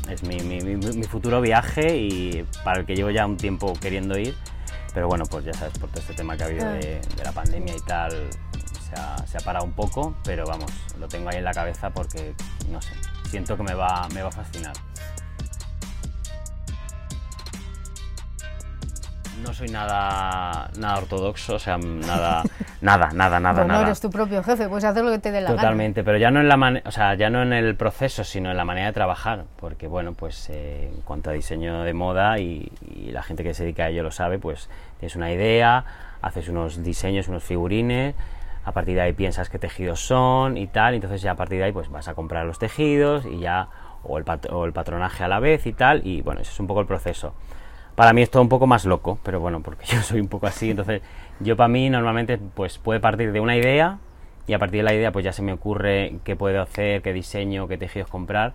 es 0.08 0.22
mi, 0.22 0.36
mi- 0.40 0.60
mi- 0.62 0.76
mi 0.76 1.04
futuro 1.04 1.40
viaje 1.40 1.96
y 1.96 2.46
para 2.64 2.80
el 2.80 2.86
que 2.86 2.94
llevo 2.96 3.10
ya 3.10 3.26
un 3.26 3.36
tiempo 3.36 3.72
queriendo 3.80 4.18
ir. 4.18 4.34
Pero 4.92 5.08
bueno, 5.08 5.24
pues 5.26 5.44
ya 5.44 5.52
sabes, 5.52 5.76
por 5.78 5.90
todo 5.90 6.00
este 6.00 6.14
tema 6.14 6.36
que 6.36 6.44
ha 6.44 6.46
habido 6.46 6.66
Ah. 6.66 6.72
de, 6.74 7.00
de 7.16 7.24
la 7.24 7.32
pandemia 7.32 7.74
y 7.76 7.80
tal, 7.80 8.12
se 8.88 8.94
ha, 8.94 9.16
se 9.26 9.38
ha 9.38 9.40
parado 9.40 9.64
un 9.64 9.72
poco, 9.72 10.14
pero 10.24 10.46
vamos, 10.46 10.70
lo 11.00 11.08
tengo 11.08 11.30
ahí 11.30 11.38
en 11.38 11.44
la 11.44 11.52
cabeza 11.52 11.90
porque, 11.90 12.32
no 12.70 12.80
sé, 12.80 12.92
siento 13.28 13.56
que 13.56 13.64
me 13.64 13.74
va, 13.74 14.06
me 14.14 14.22
va 14.22 14.28
a 14.28 14.32
fascinar. 14.32 14.72
No 19.42 19.52
soy 19.52 19.68
nada, 19.68 20.70
nada 20.78 20.96
ortodoxo, 20.98 21.56
o 21.56 21.58
sea, 21.58 21.76
nada, 21.76 22.44
nada, 22.80 23.10
nada, 23.12 23.40
nada, 23.40 23.52
Bueno, 23.60 23.74
nada. 23.74 23.86
eres 23.86 24.00
tu 24.00 24.08
propio 24.10 24.42
jefe, 24.42 24.68
puedes 24.68 24.84
hacer 24.84 25.04
lo 25.04 25.10
que 25.10 25.18
te 25.18 25.32
dé 25.32 25.40
la 25.40 25.50
gana. 25.50 25.60
Totalmente, 25.60 26.02
pero 26.04 26.16
ya 26.18 26.30
no 26.30 26.40
en 26.40 26.48
la 26.48 26.56
mane- 26.56 26.82
o 26.86 26.90
sea, 26.90 27.14
ya 27.14 27.28
no 27.30 27.42
en 27.42 27.52
el 27.52 27.74
proceso, 27.76 28.24
sino 28.24 28.50
en 28.50 28.56
la 28.56 28.64
manera 28.64 28.86
de 28.86 28.92
trabajar, 28.92 29.44
porque 29.60 29.86
bueno, 29.86 30.12
pues 30.14 30.48
eh, 30.50 30.90
en 30.94 31.02
cuanto 31.02 31.30
a 31.30 31.32
diseño 31.34 31.82
de 31.82 31.92
moda 31.92 32.38
y, 32.38 32.70
y 32.94 33.10
la 33.10 33.22
gente 33.22 33.42
que 33.42 33.52
se 33.54 33.64
dedica 33.64 33.84
a 33.84 33.88
ello 33.90 34.02
lo 34.02 34.10
sabe, 34.12 34.38
pues 34.38 34.70
tienes 34.98 35.16
una 35.16 35.30
idea, 35.30 35.84
haces 36.22 36.48
unos 36.48 36.82
diseños, 36.82 37.28
unos 37.28 37.42
figurines, 37.42 38.14
a 38.64 38.72
partir 38.72 38.94
de 38.94 39.02
ahí 39.02 39.12
piensas 39.12 39.50
qué 39.50 39.58
tejidos 39.58 40.00
son 40.06 40.56
y 40.56 40.68
tal, 40.68 40.94
y 40.94 40.96
entonces 40.96 41.20
ya 41.20 41.32
a 41.32 41.36
partir 41.36 41.58
de 41.58 41.64
ahí 41.64 41.72
pues 41.72 41.90
vas 41.90 42.08
a 42.08 42.14
comprar 42.14 42.46
los 42.46 42.58
tejidos 42.58 43.26
y 43.26 43.40
ya 43.40 43.68
o 44.04 44.16
el, 44.16 44.24
o 44.50 44.64
el 44.64 44.72
patronaje 44.72 45.22
a 45.24 45.28
la 45.28 45.38
vez 45.40 45.66
y 45.66 45.72
tal, 45.74 46.06
y 46.06 46.22
bueno, 46.22 46.40
ese 46.40 46.52
es 46.52 46.60
un 46.60 46.66
poco 46.66 46.80
el 46.80 46.86
proceso. 46.86 47.34
Para 47.94 48.12
mí 48.12 48.22
es 48.22 48.30
todo 48.30 48.42
un 48.42 48.48
poco 48.48 48.66
más 48.66 48.84
loco, 48.84 49.18
pero 49.22 49.40
bueno, 49.40 49.60
porque 49.60 49.86
yo 49.92 50.02
soy 50.02 50.20
un 50.20 50.28
poco 50.28 50.46
así, 50.46 50.70
entonces 50.70 51.02
yo 51.40 51.56
para 51.56 51.68
mí 51.68 51.90
normalmente 51.90 52.38
pues 52.38 52.78
puede 52.78 53.00
partir 53.00 53.32
de 53.32 53.40
una 53.40 53.56
idea 53.56 53.98
y 54.46 54.52
a 54.52 54.58
partir 54.58 54.80
de 54.80 54.84
la 54.84 54.94
idea 54.94 55.12
pues 55.12 55.24
ya 55.24 55.32
se 55.32 55.42
me 55.42 55.52
ocurre 55.52 56.16
qué 56.24 56.36
puedo 56.36 56.60
hacer, 56.60 57.02
qué 57.02 57.12
diseño, 57.12 57.68
qué 57.68 57.78
tejidos 57.78 58.08
comprar 58.08 58.54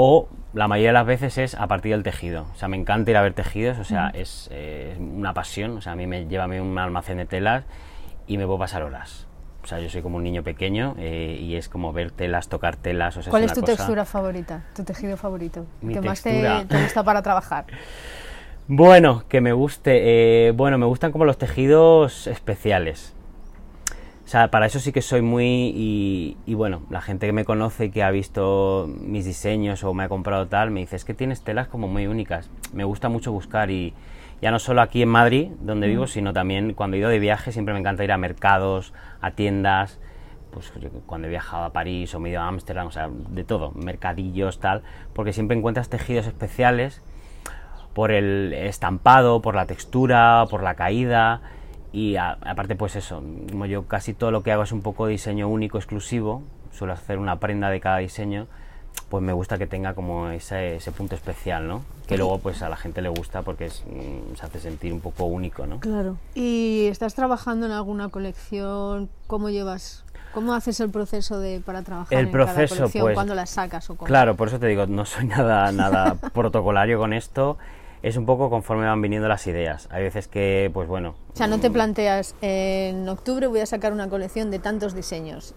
o 0.00 0.28
la 0.52 0.68
mayoría 0.68 0.90
de 0.90 0.94
las 0.94 1.06
veces 1.06 1.38
es 1.38 1.54
a 1.56 1.66
partir 1.66 1.90
del 1.90 2.04
tejido. 2.04 2.46
O 2.54 2.56
sea, 2.56 2.68
me 2.68 2.76
encanta 2.76 3.10
ir 3.10 3.16
a 3.16 3.22
ver 3.22 3.32
tejidos, 3.32 3.78
o 3.78 3.84
sea, 3.84 4.10
es 4.14 4.48
una 5.00 5.34
pasión, 5.34 5.78
o 5.78 5.80
sea, 5.80 5.92
a 5.92 5.96
mí 5.96 6.06
me 6.06 6.26
lleva 6.26 6.44
a 6.44 6.46
mí 6.46 6.58
un 6.58 6.78
almacén 6.78 7.18
de 7.18 7.26
telas 7.26 7.64
y 8.28 8.38
me 8.38 8.44
puedo 8.46 8.60
pasar 8.60 8.84
horas. 8.84 9.26
O 9.64 9.66
sea, 9.66 9.80
yo 9.80 9.90
soy 9.90 10.00
como 10.00 10.18
un 10.18 10.22
niño 10.22 10.44
pequeño 10.44 10.94
eh, 10.98 11.36
y 11.40 11.56
es 11.56 11.68
como 11.68 11.92
ver 11.92 12.12
telas, 12.12 12.48
tocar 12.48 12.76
telas. 12.76 13.16
O 13.16 13.22
sea, 13.22 13.30
¿Cuál 13.30 13.42
es, 13.42 13.50
es, 13.50 13.58
tu 13.58 13.62
textura 13.64 14.04
favorita, 14.04 14.66
tu 14.74 14.84
tejido 14.84 15.16
favorito? 15.16 15.66
¿Qué 15.80 16.00
más 16.00 16.22
te, 16.22 16.64
te, 16.68 16.82
gusta 16.82 17.02
para 17.02 17.20
trabajar? 17.20 17.66
Bueno, 18.70 19.24
que 19.30 19.40
me 19.40 19.54
guste. 19.54 20.48
Eh, 20.48 20.50
bueno, 20.50 20.76
me 20.76 20.84
gustan 20.84 21.10
como 21.10 21.24
los 21.24 21.38
tejidos 21.38 22.26
especiales. 22.26 23.14
O 24.26 24.28
sea, 24.28 24.50
para 24.50 24.66
eso 24.66 24.78
sí 24.78 24.92
que 24.92 25.00
soy 25.00 25.22
muy... 25.22 25.72
Y, 25.74 26.54
bueno, 26.54 26.82
la 26.90 27.00
gente 27.00 27.24
que 27.24 27.32
me 27.32 27.46
conoce 27.46 27.86
y 27.86 27.90
que 27.90 28.02
ha 28.02 28.10
visto 28.10 28.86
mis 28.86 29.24
diseños 29.24 29.84
o 29.84 29.94
me 29.94 30.04
ha 30.04 30.10
comprado 30.10 30.48
tal, 30.48 30.70
me 30.70 30.80
dice, 30.80 30.96
es 30.96 31.06
que 31.06 31.14
tienes 31.14 31.40
telas 31.40 31.68
como 31.68 31.88
muy 31.88 32.06
únicas. 32.06 32.50
Me 32.74 32.84
gusta 32.84 33.08
mucho 33.08 33.32
buscar 33.32 33.70
y 33.70 33.94
ya 34.42 34.50
no 34.50 34.58
solo 34.58 34.82
aquí 34.82 35.00
en 35.00 35.08
Madrid, 35.08 35.48
donde 35.62 35.86
vivo, 35.86 36.06
sino 36.06 36.34
también 36.34 36.74
cuando 36.74 36.98
he 36.98 37.00
ido 37.00 37.08
de 37.08 37.20
viaje 37.20 37.52
siempre 37.52 37.72
me 37.72 37.80
encanta 37.80 38.04
ir 38.04 38.12
a 38.12 38.18
mercados, 38.18 38.92
a 39.22 39.30
tiendas, 39.30 39.98
pues 40.50 40.70
cuando 41.06 41.26
he 41.26 41.30
viajado 41.30 41.64
a 41.64 41.72
París 41.72 42.14
o 42.14 42.20
me 42.20 42.28
he 42.28 42.32
ido 42.32 42.42
a 42.42 42.48
Ámsterdam, 42.48 42.88
o 42.88 42.92
sea, 42.92 43.08
de 43.08 43.44
todo, 43.44 43.72
mercadillos, 43.72 44.60
tal, 44.60 44.82
porque 45.14 45.32
siempre 45.32 45.56
encuentras 45.56 45.88
tejidos 45.88 46.26
especiales 46.26 47.00
por 47.98 48.12
el 48.12 48.52
estampado, 48.52 49.42
por 49.42 49.56
la 49.56 49.66
textura, 49.66 50.46
por 50.48 50.62
la 50.62 50.76
caída 50.76 51.40
y 51.92 52.14
aparte 52.14 52.76
pues 52.76 52.94
eso, 52.94 53.20
como 53.50 53.66
yo 53.66 53.88
casi 53.88 54.14
todo 54.14 54.30
lo 54.30 54.44
que 54.44 54.52
hago 54.52 54.62
es 54.62 54.70
un 54.70 54.82
poco 54.82 55.08
diseño 55.08 55.48
único, 55.48 55.78
exclusivo, 55.78 56.44
suelo 56.70 56.92
hacer 56.92 57.18
una 57.18 57.40
prenda 57.40 57.70
de 57.70 57.80
cada 57.80 57.96
diseño, 57.96 58.46
pues 59.08 59.20
me 59.24 59.32
gusta 59.32 59.58
que 59.58 59.66
tenga 59.66 59.94
como 59.94 60.28
ese, 60.28 60.76
ese 60.76 60.92
punto 60.92 61.16
especial, 61.16 61.66
¿no? 61.66 61.82
Que 62.06 62.16
luego 62.16 62.38
pues 62.38 62.62
a 62.62 62.68
la 62.68 62.76
gente 62.76 63.02
le 63.02 63.08
gusta 63.08 63.42
porque 63.42 63.64
es, 63.64 63.82
mm, 63.88 64.36
se 64.36 64.46
hace 64.46 64.60
sentir 64.60 64.92
un 64.92 65.00
poco 65.00 65.24
único, 65.24 65.66
¿no? 65.66 65.80
Claro. 65.80 66.18
¿Y 66.36 66.86
estás 66.86 67.16
trabajando 67.16 67.66
en 67.66 67.72
alguna 67.72 68.10
colección? 68.10 69.08
¿Cómo 69.26 69.50
llevas 69.50 70.04
¿Cómo 70.32 70.54
haces 70.54 70.78
el 70.78 70.90
proceso 70.90 71.40
de, 71.40 71.60
para 71.60 71.82
trabajar 71.82 72.16
el 72.16 72.26
en 72.26 72.30
proceso, 72.30 72.74
cada 72.74 72.78
colección? 72.78 73.02
Pues, 73.02 73.14
¿Cuándo 73.14 73.34
las 73.34 73.50
sacas 73.50 73.90
o 73.90 73.96
cómo? 73.96 74.06
Claro, 74.06 74.36
por 74.36 74.46
eso 74.46 74.60
te 74.60 74.68
digo, 74.68 74.86
no 74.86 75.04
soy 75.04 75.26
nada, 75.26 75.72
nada 75.72 76.14
protocolario 76.32 76.96
con 77.00 77.12
esto 77.12 77.58
es 78.02 78.16
un 78.16 78.26
poco 78.26 78.50
conforme 78.50 78.86
van 78.86 79.00
viniendo 79.02 79.28
las 79.28 79.46
ideas. 79.46 79.88
Hay 79.90 80.02
veces 80.02 80.28
que, 80.28 80.70
pues 80.72 80.88
bueno... 80.88 81.14
O 81.32 81.36
sea, 81.36 81.46
no 81.46 81.58
te 81.58 81.70
planteas, 81.70 82.34
en 82.40 83.08
octubre 83.08 83.46
voy 83.46 83.60
a 83.60 83.66
sacar 83.66 83.92
una 83.92 84.08
colección 84.08 84.50
de 84.50 84.58
tantos 84.58 84.94
diseños. 84.94 85.54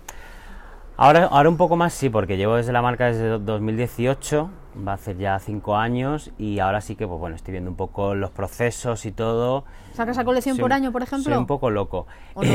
Ahora, 0.97 1.25
ahora 1.25 1.49
un 1.49 1.57
poco 1.57 1.75
más 1.75 1.93
sí, 1.93 2.09
porque 2.09 2.37
llevo 2.37 2.55
desde 2.55 2.71
la 2.71 2.81
marca 2.81 3.07
desde 3.07 3.39
2018, 3.39 4.49
va 4.87 4.91
a 4.91 4.95
hacer 4.95 5.17
ya 5.17 5.39
cinco 5.39 5.75
años 5.75 6.31
y 6.37 6.59
ahora 6.59 6.81
sí 6.81 6.95
que, 6.95 7.07
pues 7.07 7.19
bueno, 7.19 7.35
estoy 7.35 7.53
viendo 7.53 7.71
un 7.71 7.77
poco 7.77 8.13
los 8.13 8.29
procesos 8.29 9.05
y 9.05 9.11
todo. 9.11 9.65
¿Sacas 9.93 10.15
esa 10.15 10.25
colección 10.25 10.57
por 10.57 10.73
año, 10.73 10.91
por 10.91 11.01
ejemplo? 11.01 11.33
Soy 11.33 11.39
un 11.39 11.47
poco 11.47 11.69
loco. 11.69 12.05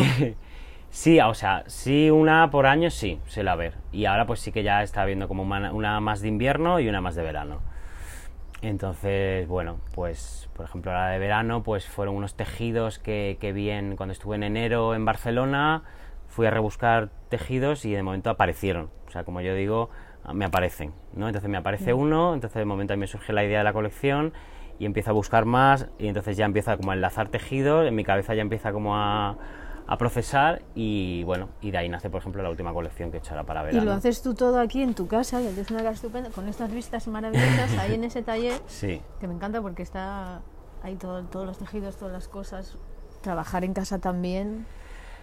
sí, 0.90 1.19
o 1.21 1.35
sea, 1.35 1.64
sí 1.66 2.11
una 2.11 2.50
por 2.50 2.66
año 2.66 2.90
sí, 2.90 3.19
suele 3.26 3.50
haber. 3.50 3.75
Y 3.90 4.05
ahora 4.05 4.26
pues 4.26 4.40
sí 4.40 4.52
que 4.52 4.62
ya 4.62 4.83
está 4.83 5.05
viendo 5.05 5.28
como 5.28 5.43
una 5.43 6.00
más 6.00 6.21
de 6.21 6.28
invierno 6.28 6.78
y 6.78 6.88
una 6.88 7.00
más 7.00 7.14
de 7.14 7.23
verano. 7.23 7.61
Entonces, 8.68 9.46
bueno, 9.46 9.78
pues 9.94 10.49
por 10.54 10.66
ejemplo 10.66 10.92
la 10.92 11.08
de 11.08 11.20
verano, 11.20 11.62
pues 11.62 11.87
fueron 11.87 12.16
unos 12.16 12.35
tejidos 12.35 12.99
que, 12.99 13.38
que 13.40 13.52
vi 13.52 13.70
en, 13.70 13.96
cuando 13.96 14.12
estuve 14.12 14.35
en 14.35 14.42
enero 14.42 14.94
en 14.96 15.04
Barcelona, 15.04 15.85
fui 16.26 16.46
a 16.46 16.50
rebuscar 16.50 17.11
tejidos 17.28 17.85
y 17.85 17.92
de 17.92 18.02
momento 18.02 18.28
aparecieron. 18.28 18.90
O 19.06 19.11
sea, 19.12 19.23
como 19.23 19.40
yo 19.40 19.54
digo, 19.54 19.90
me 20.32 20.44
aparecen, 20.44 20.92
¿no? 21.14 21.28
Entonces 21.28 21.49
me 21.49 21.56
aparece 21.56 21.94
uno, 21.94 22.35
entonces 22.35 22.58
de 22.58 22.64
momento 22.64 22.92
a 22.92 22.96
mí 22.96 23.00
me 23.02 23.06
surge 23.06 23.32
la 23.32 23.44
idea 23.44 23.58
de 23.58 23.64
la 23.64 23.73
colección 23.73 24.32
y 24.80 24.85
empiezo 24.85 25.11
a 25.11 25.14
buscar 25.14 25.44
más 25.44 25.88
y 25.99 26.08
entonces 26.08 26.37
ya 26.37 26.44
empieza 26.44 26.76
como 26.76 26.90
a 26.90 26.94
enlazar 26.94 27.28
tejidos, 27.28 27.87
en 27.87 27.94
mi 27.94 28.02
cabeza 28.02 28.35
ya 28.35 28.42
empieza 28.42 28.73
como 28.73 28.96
a, 28.96 29.38
a 29.88 29.97
procesar 29.99 30.62
y 30.75 31.23
bueno, 31.25 31.49
y 31.61 31.71
de 31.71 31.78
ahí 31.78 31.88
nace 31.88 32.11
por 32.11 32.21
ejemplo 32.21 32.43
la 32.43 32.50
última 32.50 32.73
colección 32.73 33.11
que 33.11 33.19
he 33.19 33.21
hecho 33.21 33.31
ahora 33.31 33.45
para 33.45 33.62
verano. 33.62 33.83
Y 33.83 33.85
lo 33.85 33.93
haces 33.93 34.21
tú 34.23 34.35
todo 34.35 34.59
aquí 34.59 34.83
en 34.83 34.95
tu 34.95 35.07
casa, 35.07 35.40
que 35.40 35.61
es 35.61 35.71
una 35.71 35.81
casa 35.81 35.95
estupenda, 35.95 36.31
con 36.31 36.49
estas 36.49 36.73
vistas 36.73 37.07
maravillosas 37.07 37.78
ahí 37.78 37.95
en 37.95 38.05
ese 38.05 38.23
taller, 38.23 38.61
sí. 38.66 39.00
que 39.21 39.28
me 39.28 39.35
encanta 39.35 39.62
porque 39.62 39.83
está 39.83 40.40
ahí 40.83 40.97
todo, 40.97 41.23
todos 41.25 41.47
los 41.47 41.59
tejidos, 41.59 41.97
todas 41.97 42.12
las 42.12 42.26
cosas, 42.28 42.76
trabajar 43.23 43.64
en 43.64 43.75
casa 43.75 43.99
también, 44.00 44.66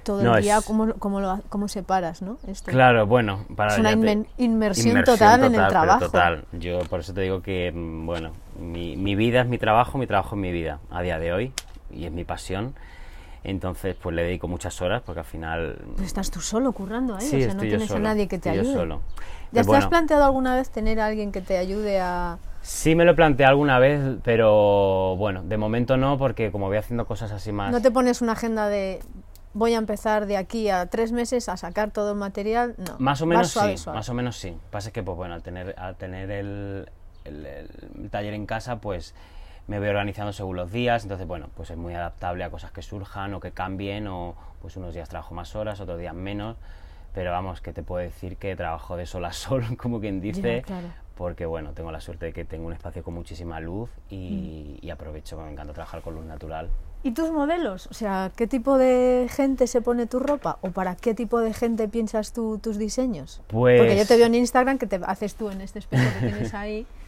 todo 0.04 0.36
el 0.36 0.42
día, 0.42 0.60
¿cómo, 0.66 0.94
cómo, 0.94 1.20
lo, 1.20 1.42
cómo 1.50 1.68
separas, 1.68 2.22
¿no? 2.22 2.38
Esto. 2.48 2.72
Claro, 2.72 3.06
bueno, 3.06 3.46
para 3.56 3.74
es 3.74 3.80
una 3.80 3.92
inmersión, 3.92 4.28
inmersión, 4.38 5.04
total, 5.04 5.44
en 5.46 5.56
el 5.56 5.68
trabajo. 5.68 6.06
Total, 6.06 6.46
yo 6.54 6.80
por 6.90 7.02
eso 7.02 7.14
te 7.14 7.22
digo 7.22 7.42
que, 7.42 7.72
mm, 7.74 8.06
bueno, 8.06 8.32
mi, 8.60 8.96
mi 8.96 9.16
vida 9.16 9.42
es 9.42 9.48
mi 9.48 9.58
trabajo, 9.58 9.98
mi 9.98 10.08
trabajo 10.08 10.36
es 10.36 10.42
mi 10.42 10.52
vida 10.52 10.80
a 10.90 11.02
día 11.02 11.20
de 11.20 11.34
hoy 11.34 11.54
y 11.90 12.06
es 12.06 12.12
mi 12.12 12.24
pasión 12.24 12.76
entonces, 13.44 13.96
pues 14.02 14.16
le 14.16 14.24
dedico 14.24 14.48
muchas 14.48 14.82
horas 14.82 15.02
porque 15.06 15.20
al 15.20 15.26
final. 15.26 15.78
Pero 15.96 16.06
estás 16.06 16.32
tú 16.32 16.40
solo 16.40 16.72
currando 16.72 17.16
ahí, 17.16 17.26
o 17.26 17.30
sea, 17.30 17.54
no 17.54 17.62
tienes 17.62 17.92
a 17.92 18.00
nadie 18.00 18.28
que 18.28 18.40
te 18.40 18.50
ayude. 18.50 18.66
Yo 18.66 18.74
solo. 18.74 19.02
¿Ya 19.52 19.64
te 19.64 19.76
has 19.76 19.88
planteado 19.88 20.24
alguna 20.24 20.56
vez 20.56 20.70
tener 20.70 21.00
a 21.00 21.08
alguien 21.08 21.32
que 21.32 21.42
te 21.42 21.58
ayude 21.58 22.00
a.? 22.00 22.38
Sí, 22.62 22.96
me 22.96 23.04
lo 23.04 23.12
he 23.12 23.16
planteado 23.16 23.52
alguna 23.52 23.78
vez, 23.78 24.00
pero 24.24 25.18
bueno, 25.18 25.44
de 25.44 25.58
momento 25.58 25.98
no, 25.98 26.18
porque 26.18 26.52
como 26.52 26.68
voy 26.68 26.78
haciendo 26.78 27.06
cosas 27.06 27.32
así 27.32 27.52
más. 27.52 27.72
¿No 27.72 27.82
te 27.82 27.92
pones 27.92 28.22
una 28.22 28.32
agenda 28.32 28.70
de 28.70 29.02
voy 29.54 29.74
a 29.74 29.78
empezar 29.78 30.26
de 30.26 30.38
aquí 30.38 30.70
a 30.70 30.86
tres 30.88 31.12
meses 31.12 31.50
a 31.50 31.58
sacar 31.58 31.92
todo 31.92 32.14
el 32.14 32.18
material? 32.18 32.76
No. 32.78 32.96
Más 33.00 33.22
o 33.22 33.26
menos 33.26 33.52
sí, 33.52 33.76
más 33.88 34.08
o 34.08 34.14
menos 34.14 34.38
sí. 34.38 34.58
Pasa 34.72 34.92
que, 34.92 35.04
pues 35.04 35.18
bueno, 35.18 35.34
al 35.34 35.44
tener, 35.44 35.76
al 35.78 35.98
tener 35.98 36.32
el, 36.32 36.90
el, 37.26 37.46
el 37.46 38.10
taller 38.10 38.34
en 38.34 38.46
casa, 38.46 38.78
pues 38.78 39.14
me 39.68 39.80
voy 39.80 39.88
organizando 39.88 40.34
según 40.34 40.58
los 40.58 40.72
días, 40.72 41.04
entonces 41.04 41.28
bueno, 41.28 41.50
pues 41.56 41.70
es 41.70 41.78
muy 41.78 41.94
adaptable 41.94 42.44
a 42.44 42.50
cosas 42.50 42.72
que 42.72 42.82
surjan 42.82 43.34
o 43.34 43.40
que 43.40 43.52
cambien 43.52 44.08
o 44.08 44.36
pues 44.62 44.76
unos 44.78 44.94
días 44.94 45.10
trabajo 45.10 45.34
más 45.34 45.56
horas, 45.56 45.80
otros 45.80 46.00
días 46.00 46.14
menos, 46.14 46.58
pero 47.14 47.32
vamos, 47.32 47.62
que 47.62 47.74
te 47.74 47.84
puedo 47.84 48.04
decir 48.04 48.38
que 48.38 48.56
trabajo 48.56 48.98
de 48.98 49.06
sol 49.06 49.26
a 49.26 49.34
sol, 49.34 49.64
como 49.78 50.00
quien 50.00 50.22
dice, 50.22 50.64
porque 51.16 51.46
bueno, 51.46 51.74
tengo 51.74 51.92
la 51.92 52.02
suerte 52.02 52.28
de 52.28 52.34
que 52.34 52.44
tengo 52.44 52.68
un 52.68 52.74
espacio 52.74 53.04
con 53.04 53.14
muchísima 53.14 53.60
luz 53.60 53.90
y, 54.10 54.78
mm. 54.82 54.86
y 54.86 54.90
aprovecho, 54.90 55.38
me 55.38 55.52
encanta 55.52 55.74
trabajar 55.74 56.02
con 56.02 56.16
luz 56.16 56.26
natural. 56.26 56.70
¿Y 57.06 57.12
tus 57.12 57.32
modelos? 57.32 57.88
O 57.88 57.94
sea, 57.94 58.32
¿qué 58.36 58.48
tipo 58.48 58.78
de 58.78 59.28
gente 59.30 59.68
se 59.68 59.82
pone 59.82 60.08
tu 60.08 60.20
ropa? 60.20 60.58
¿O 60.62 60.72
para 60.72 60.96
qué 60.96 61.14
tipo 61.14 61.40
de 61.40 61.54
gente 61.54 61.90
piensas 61.90 62.32
tú 62.32 62.60
tus 62.60 62.78
diseños? 62.78 63.42
Pues... 63.48 63.78
Porque 63.78 63.98
yo 63.98 64.08
te 64.08 64.16
veo 64.16 64.28
en 64.28 64.36
Instagram 64.36 64.78
que 64.78 64.88
te 64.88 65.02
haces 65.04 65.36
tú 65.36 65.50
en 65.50 65.60
este 65.60 65.80
espejo 65.80 66.04
que 66.20 66.28
tienes 66.28 66.54
ahí. 66.54 66.88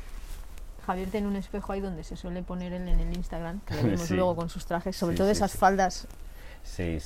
Javier 0.85 1.09
tiene 1.09 1.27
un 1.27 1.35
espejo 1.35 1.73
ahí 1.73 1.81
donde 1.81 2.03
se 2.03 2.15
suele 2.15 2.43
poner 2.43 2.73
él 2.73 2.87
en 2.87 2.99
el 2.99 3.17
Instagram, 3.17 3.61
que 3.61 3.75
lo 3.75 3.83
vemos 3.89 4.11
luego 4.11 4.35
con 4.35 4.49
sus 4.49 4.65
trajes, 4.65 4.95
sobre 4.95 5.15
todo 5.15 5.29
esas 5.29 5.53
faldas 5.53 6.07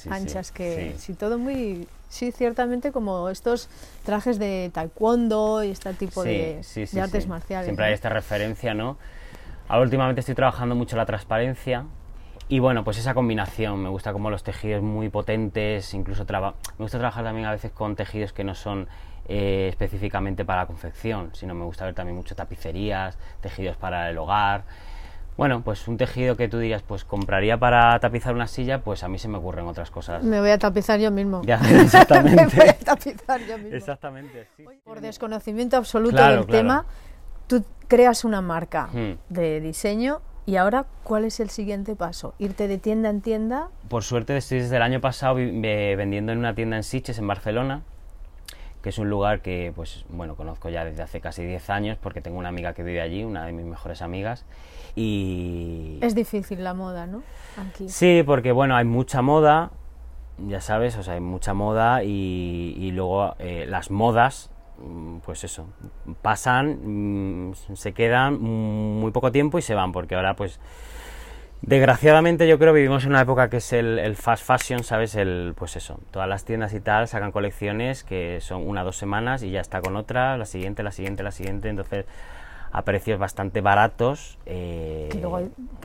anchas 0.10 0.52
que 0.52 0.96
sí. 0.98 1.14
todo 1.14 1.38
muy 1.38 1.88
sí 2.08 2.32
ciertamente 2.32 2.92
como 2.92 3.30
estos 3.30 3.70
trajes 4.06 4.40
de 4.40 4.72
taekwondo 4.74 5.64
y 5.64 5.72
este 5.72 5.94
tipo 5.94 6.24
de, 6.24 6.62
artes 7.00 7.28
marciales 7.28 7.66
siempre 7.66 7.86
hay 7.86 7.94
esta 7.94 8.10
referencia 8.10 8.74
no 8.74 8.98
ahora 9.68 9.84
últimamente 9.84 10.22
estoy 10.22 10.36
trabajando 10.36 10.76
mucho 10.76 10.96
la 10.96 11.06
transparencia 11.06 11.86
y 12.48 12.60
bueno 12.60 12.84
pues 12.84 12.98
esa 12.98 13.14
combinación 13.14 13.84
me 13.84 13.90
gusta 13.90 14.14
como 14.14 14.30
los 14.30 14.44
tejidos 14.44 14.82
muy 14.82 15.10
potentes 15.10 15.94
incluso 15.94 16.26
me 16.30 16.84
gusta 16.84 16.98
trabajar 16.98 17.24
también 17.26 17.46
a 17.46 17.52
veces 17.52 17.72
con 17.72 17.96
tejidos 17.96 18.34
que 18.34 18.44
no 18.44 18.56
son 18.56 18.88
eh, 19.32 19.68
específicamente 19.70 20.44
para 20.44 20.62
la 20.62 20.66
confección, 20.66 21.30
sino 21.34 21.54
me 21.54 21.64
gusta 21.64 21.86
ver 21.86 21.94
también 21.94 22.16
mucho 22.16 22.34
tapicerías, 22.34 23.16
tejidos 23.42 23.78
para 23.78 24.10
el 24.10 24.18
hogar. 24.18 24.64
Bueno, 25.38 25.62
pues 25.62 25.88
un 25.88 25.98
tejido 25.98 26.36
que 26.36 26.48
tú 26.48 26.58
dirías, 26.58 26.82
pues 26.82 27.06
compraría 27.06 27.60
para 27.60 28.00
tapizar 28.00 28.34
una 28.34 28.48
silla, 28.48 28.82
pues 28.82 29.04
a 29.04 29.08
mí 29.08 29.20
se 29.20 29.28
me 29.28 29.38
ocurren 29.38 29.68
otras 29.68 29.92
cosas. 29.92 30.24
Me 30.24 30.40
voy 30.40 30.50
a 30.50 30.58
tapizar 30.58 31.00
yo 31.00 31.12
mismo. 31.12 31.44
Ya, 31.46 31.62
exactamente. 31.82 32.44
me 32.58 32.64
voy 32.64 32.70
a 32.70 32.78
tapizar 32.80 33.40
yo 33.42 33.60
mismo. 33.60 33.76
Exactamente, 33.76 34.48
sí. 34.58 34.66
Por 34.84 35.00
desconocimiento 35.00 35.78
absoluto 35.78 36.26
del 36.26 36.48
tema, 36.48 36.86
tú 37.46 37.64
creas 37.88 38.26
una 38.26 38.42
marca 38.42 38.88
hmm. 38.92 39.20
de 39.30 39.62
diseño 39.62 40.22
y 40.48 40.56
ahora, 40.56 40.88
¿cuál 41.04 41.26
es 41.26 41.40
el 41.40 41.52
siguiente 41.52 41.96
paso? 41.96 42.34
¿Irte 42.40 42.68
de 42.68 42.80
tienda 42.80 43.12
en 43.12 43.22
tienda? 43.22 43.70
Por 43.90 44.04
suerte 44.04 44.36
estoy 44.36 44.62
desde 44.62 44.78
el 44.78 44.82
año 44.82 45.00
pasado 45.00 45.36
vendiendo 45.36 46.32
en 46.32 46.40
una 46.40 46.56
tienda 46.56 46.78
en 46.78 46.84
Siches, 46.84 47.20
en 47.20 47.28
Barcelona, 47.28 47.84
que 48.82 48.90
es 48.90 48.98
un 48.98 49.10
lugar 49.10 49.42
que, 49.42 49.74
pues, 49.76 50.06
bueno, 50.10 50.36
conozco 50.36 50.70
ya 50.70 50.86
desde 50.86 51.04
hace 51.04 51.20
casi 51.20 51.46
10 51.46 51.70
años 51.70 51.98
porque 52.02 52.22
tengo 52.22 52.38
una 52.38 52.50
amiga 52.50 52.74
que 52.74 52.84
vive 52.84 53.02
allí, 53.02 53.24
una 53.24 53.46
de 53.46 53.52
mis 53.52 53.66
mejores 53.66 54.02
amigas, 54.02 54.46
y... 54.96 56.00
Es 56.02 56.16
difícil 56.16 56.64
la 56.64 56.74
moda, 56.74 57.06
¿no? 57.06 57.22
Aquí. 57.58 57.90
Sí, 57.90 58.24
porque, 58.26 58.52
bueno, 58.52 58.76
hay 58.76 58.86
mucha 58.86 59.22
moda, 59.22 59.72
ya 60.48 60.62
sabes, 60.62 60.96
o 60.98 61.04
sea, 61.04 61.16
hay 61.16 61.20
mucha 61.20 61.54
moda 61.54 62.04
y, 62.04 62.76
y 62.78 62.92
luego 62.92 63.36
eh, 63.40 63.66
las 63.68 63.92
modas 63.92 64.50
mm, 64.78 65.18
pues 65.20 65.44
eso, 65.44 65.68
pasan, 66.22 67.50
mm, 67.50 67.54
se 67.74 67.94
quedan 67.94 68.40
muy 68.42 69.12
poco 69.12 69.32
tiempo 69.32 69.60
y 69.60 69.62
se 69.62 69.76
van, 69.76 69.92
porque 69.92 70.16
ahora 70.16 70.36
pues 70.36 70.60
desgraciadamente 71.62 72.48
yo 72.48 72.58
creo 72.60 72.74
que 72.74 72.80
vivimos 72.80 73.04
en 73.04 73.12
una 73.12 73.22
época 73.22 73.50
que 73.50 73.58
es 73.58 73.74
el, 73.74 74.00
el, 74.00 74.16
fast 74.16 74.46
fashion, 74.46 74.84
¿sabes? 74.84 75.16
El, 75.16 75.54
pues 75.58 75.76
eso, 75.76 76.00
todas 76.12 76.28
las 76.28 76.46
tiendas 76.46 76.74
y 76.74 76.80
tal 76.80 77.08
sacan 77.08 77.32
colecciones 77.32 78.04
que 78.04 78.40
son 78.42 78.68
una 78.68 78.82
o 78.82 78.86
dos 78.86 78.98
semanas 78.98 79.44
y 79.44 79.52
ya 79.52 79.62
está 79.62 79.82
con 79.82 79.96
otra, 79.96 80.38
la 80.38 80.46
siguiente, 80.46 80.84
la 80.84 80.92
siguiente, 80.92 81.24
la 81.24 81.32
siguiente, 81.32 81.70
entonces 81.70 82.06
a 82.72 82.84
precios 82.84 83.20
bastante 83.20 83.62
baratos. 83.62 84.38
Eh... 84.46 85.10
Que 85.12 85.20
luego 85.20 85.42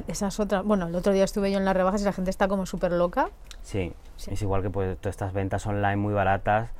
esas 0.06 0.38
otras, 0.38 0.64
bueno, 0.64 0.86
el 0.86 0.94
otro 0.94 1.12
día 1.12 1.24
estuve 1.24 1.50
yo 1.50 1.58
en 1.58 1.64
las 1.64 1.74
rebajas 1.74 2.02
y 2.02 2.04
la 2.04 2.12
gente 2.12 2.30
está 2.30 2.48
como 2.48 2.66
súper 2.66 2.92
loca. 2.92 3.30
Sí, 3.62 3.92
sí, 4.16 4.32
es 4.32 4.42
igual 4.42 4.62
que 4.62 4.70
pues, 4.70 4.98
todas 4.98 5.14
estas 5.14 5.32
ventas 5.32 5.66
online 5.66 5.96
muy 5.96 6.12
baratas 6.12 6.70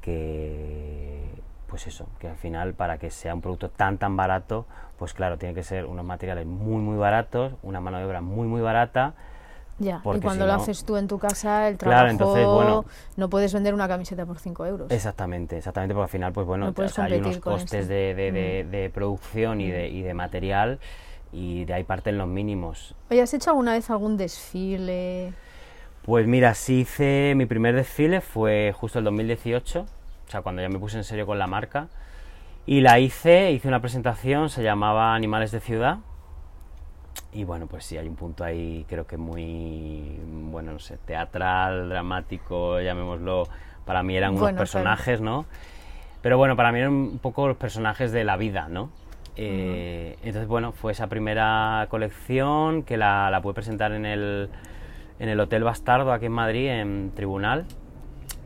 que, 0.00 1.24
pues 1.70 1.86
eso, 1.86 2.06
que 2.18 2.28
al 2.28 2.36
final 2.36 2.74
para 2.74 2.98
que 2.98 3.10
sea 3.10 3.34
un 3.34 3.40
producto 3.40 3.70
tan 3.70 3.96
tan 3.96 4.16
barato, 4.16 4.66
pues 4.98 5.14
claro, 5.14 5.38
tiene 5.38 5.54
que 5.54 5.62
ser 5.62 5.86
unos 5.86 6.04
materiales 6.04 6.46
muy 6.46 6.82
muy 6.82 6.98
baratos, 6.98 7.54
una 7.62 7.80
mano 7.80 7.98
de 7.98 8.04
obra 8.04 8.20
muy 8.20 8.46
muy 8.46 8.60
barata 8.60 9.14
ya, 9.80 10.02
y 10.14 10.20
cuando 10.20 10.46
lo 10.46 10.52
haces 10.52 10.84
tú 10.84 10.98
en 10.98 11.08
tu 11.08 11.18
casa, 11.18 11.66
el 11.66 11.78
trabajo, 11.78 12.00
claro, 12.00 12.10
entonces, 12.10 12.46
bueno, 12.46 12.84
no 13.16 13.30
puedes 13.30 13.54
vender 13.54 13.72
una 13.72 13.88
camiseta 13.88 14.26
por 14.26 14.38
5 14.38 14.66
euros. 14.66 14.90
Exactamente, 14.90 15.56
exactamente, 15.56 15.94
porque 15.94 16.04
al 16.04 16.10
final, 16.10 16.32
pues 16.34 16.46
bueno, 16.46 16.74
hay 16.98 17.14
unos 17.14 17.38
costes 17.38 17.88
de, 17.88 18.14
de, 18.14 18.64
mm. 18.66 18.70
de, 18.70 18.90
producción 18.90 19.62
y, 19.62 19.70
de, 19.70 19.88
y 19.88 20.02
de 20.02 20.12
material 20.12 20.80
y 21.32 21.64
de 21.64 21.72
ahí 21.72 21.84
parten 21.84 22.18
los 22.18 22.28
mínimos. 22.28 22.94
Oye, 23.10 23.22
¿has 23.22 23.32
hecho 23.32 23.50
alguna 23.50 23.72
vez 23.72 23.88
algún 23.88 24.18
desfile? 24.18 25.32
Pues 26.02 26.26
mira, 26.26 26.52
sí 26.52 26.80
hice, 26.80 27.32
mi 27.34 27.46
primer 27.46 27.74
desfile 27.74 28.20
fue 28.20 28.74
justo 28.76 28.98
el 28.98 29.06
2018, 29.06 29.86
o 30.30 30.32
sea, 30.32 30.42
cuando 30.42 30.62
ya 30.62 30.68
me 30.68 30.78
puse 30.78 30.96
en 30.96 31.02
serio 31.02 31.26
con 31.26 31.40
la 31.40 31.48
marca, 31.48 31.88
y 32.64 32.82
la 32.82 33.00
hice, 33.00 33.50
hice 33.50 33.66
una 33.66 33.80
presentación, 33.80 34.48
se 34.48 34.62
llamaba 34.62 35.16
Animales 35.16 35.50
de 35.50 35.58
Ciudad, 35.58 35.98
y 37.32 37.42
bueno, 37.42 37.66
pues 37.66 37.84
sí, 37.84 37.98
hay 37.98 38.06
un 38.06 38.14
punto 38.14 38.44
ahí, 38.44 38.86
creo 38.88 39.08
que 39.08 39.16
muy, 39.16 40.20
bueno, 40.52 40.70
no 40.70 40.78
sé, 40.78 40.98
teatral, 40.98 41.88
dramático, 41.88 42.80
llamémoslo. 42.80 43.48
Para 43.84 44.04
mí 44.04 44.16
eran 44.16 44.36
unos 44.36 44.52
personajes, 44.52 45.20
¿no? 45.20 45.46
Pero 46.22 46.38
bueno, 46.38 46.54
para 46.54 46.70
mí 46.70 46.78
eran 46.78 46.92
un 46.92 47.18
poco 47.18 47.48
los 47.48 47.56
personajes 47.56 48.12
de 48.12 48.22
la 48.22 48.36
vida, 48.36 48.68
¿no? 48.68 48.90
Eh, 49.34 50.16
entonces, 50.22 50.46
bueno, 50.46 50.70
fue 50.70 50.92
esa 50.92 51.08
primera 51.08 51.88
colección 51.90 52.84
que 52.84 52.96
la, 52.96 53.30
la 53.30 53.42
pude 53.42 53.54
presentar 53.54 53.90
en 53.90 54.06
el, 54.06 54.48
en 55.18 55.28
el 55.28 55.40
Hotel 55.40 55.64
Bastardo 55.64 56.12
aquí 56.12 56.26
en 56.26 56.32
Madrid, 56.32 56.68
en 56.68 57.10
Tribunal. 57.16 57.66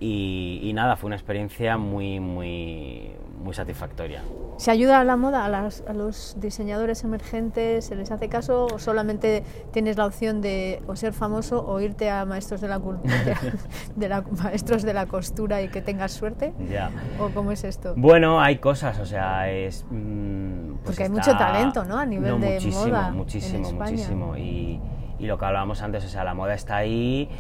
Y, 0.07 0.71
nada, 0.75 0.97
fue 0.97 1.07
una 1.07 1.17
experiencia 1.17 1.79
muy, 1.79 2.21
muy, 2.21 3.13
muy 3.43 3.55
satisfactoria. 3.55 4.23
¿Se 4.59 4.71
ayuda 4.71 5.01
a 5.01 5.05
la 5.05 5.17
moda, 5.17 5.47
a, 5.47 5.93
los 5.95 6.37
diseñadores 6.39 7.05
emergentes? 7.05 7.87
¿Se 7.87 7.97
les 7.97 8.11
hace 8.11 8.29
caso 8.29 8.67
o 8.67 8.79
solamente 8.79 9.45
tienes 9.73 9.97
la 9.97 10.05
opción 10.05 10.43
de 10.43 10.83
o 10.87 10.95
ser 10.95 11.15
famoso 11.15 11.67
o 11.67 11.81
irte 11.81 12.11
a 12.11 12.27
maestros 12.27 12.61
de 12.61 12.69
la, 12.69 12.79
de 13.97 14.09
la 14.11 14.23
maestros 14.43 14.83
de 14.83 14.93
la 14.93 15.07
costura 15.07 15.63
y 15.63 15.69
que 15.69 15.81
tengas 15.81 16.13
suerte? 16.13 16.53
Ya. 16.71 16.91
¿O 17.19 17.31
cómo 17.31 17.51
es 17.51 17.65
esto? 17.65 17.95
Bueno, 17.97 18.43
hay 18.43 18.59
cosas, 18.59 19.01
o 19.01 19.07
sea, 19.07 19.51
es... 19.51 19.87
Mm, 19.91 20.75
pues 20.75 20.85
Porque 20.85 21.05
hay 21.05 21.09
mucho 21.09 21.35
talento, 21.35 21.83
¿no? 21.87 21.97
A 21.97 22.05
nivel 22.05 22.39
de 22.43 22.55
muchísimo, 22.55 22.85
moda 22.85 23.11
Muchísimo, 23.11 23.69
en 23.71 23.75
muchísimo. 23.77 24.37
Y, 24.37 24.83
y 25.19 25.27
lo 25.27 25.39
que 25.39 25.47
hablábamos 25.47 25.81
antes, 25.81 26.05
o 26.05 26.09
sea, 26.09 26.25
la 26.25 26.35
moda 26.35 26.53
está 26.53 26.77
ahí 26.77 27.31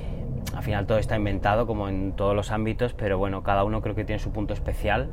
al 0.54 0.62
final 0.62 0.86
todo 0.86 0.98
está 0.98 1.16
inventado 1.16 1.66
como 1.66 1.88
en 1.88 2.12
todos 2.12 2.34
los 2.34 2.50
ámbitos, 2.50 2.94
pero 2.94 3.18
bueno, 3.18 3.42
cada 3.42 3.64
uno 3.64 3.82
creo 3.82 3.94
que 3.94 4.04
tiene 4.04 4.18
su 4.18 4.32
punto 4.32 4.54
especial 4.54 5.10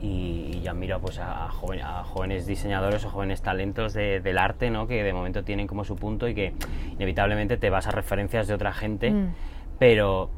y 0.00 0.60
ya 0.60 0.74
miro 0.74 1.00
pues 1.00 1.18
a, 1.18 1.48
jóvenes 1.50 2.46
diseñadores 2.46 3.04
o 3.04 3.10
jóvenes 3.10 3.42
talentos 3.42 3.92
del 3.94 4.38
arte, 4.38 4.70
¿no? 4.70 4.86
Que 4.86 5.02
de 5.02 5.12
momento 5.12 5.42
tienen 5.42 5.66
como 5.66 5.84
su 5.84 5.96
punto 5.96 6.28
y 6.28 6.34
que 6.34 6.54
inevitablemente 6.92 7.56
te 7.56 7.70
vas 7.70 7.86
a 7.86 7.90
referencias 7.90 8.46
de 8.46 8.54
otra 8.54 8.72
gente, 8.72 9.10
mm. 9.10 9.34
pero 9.78 10.30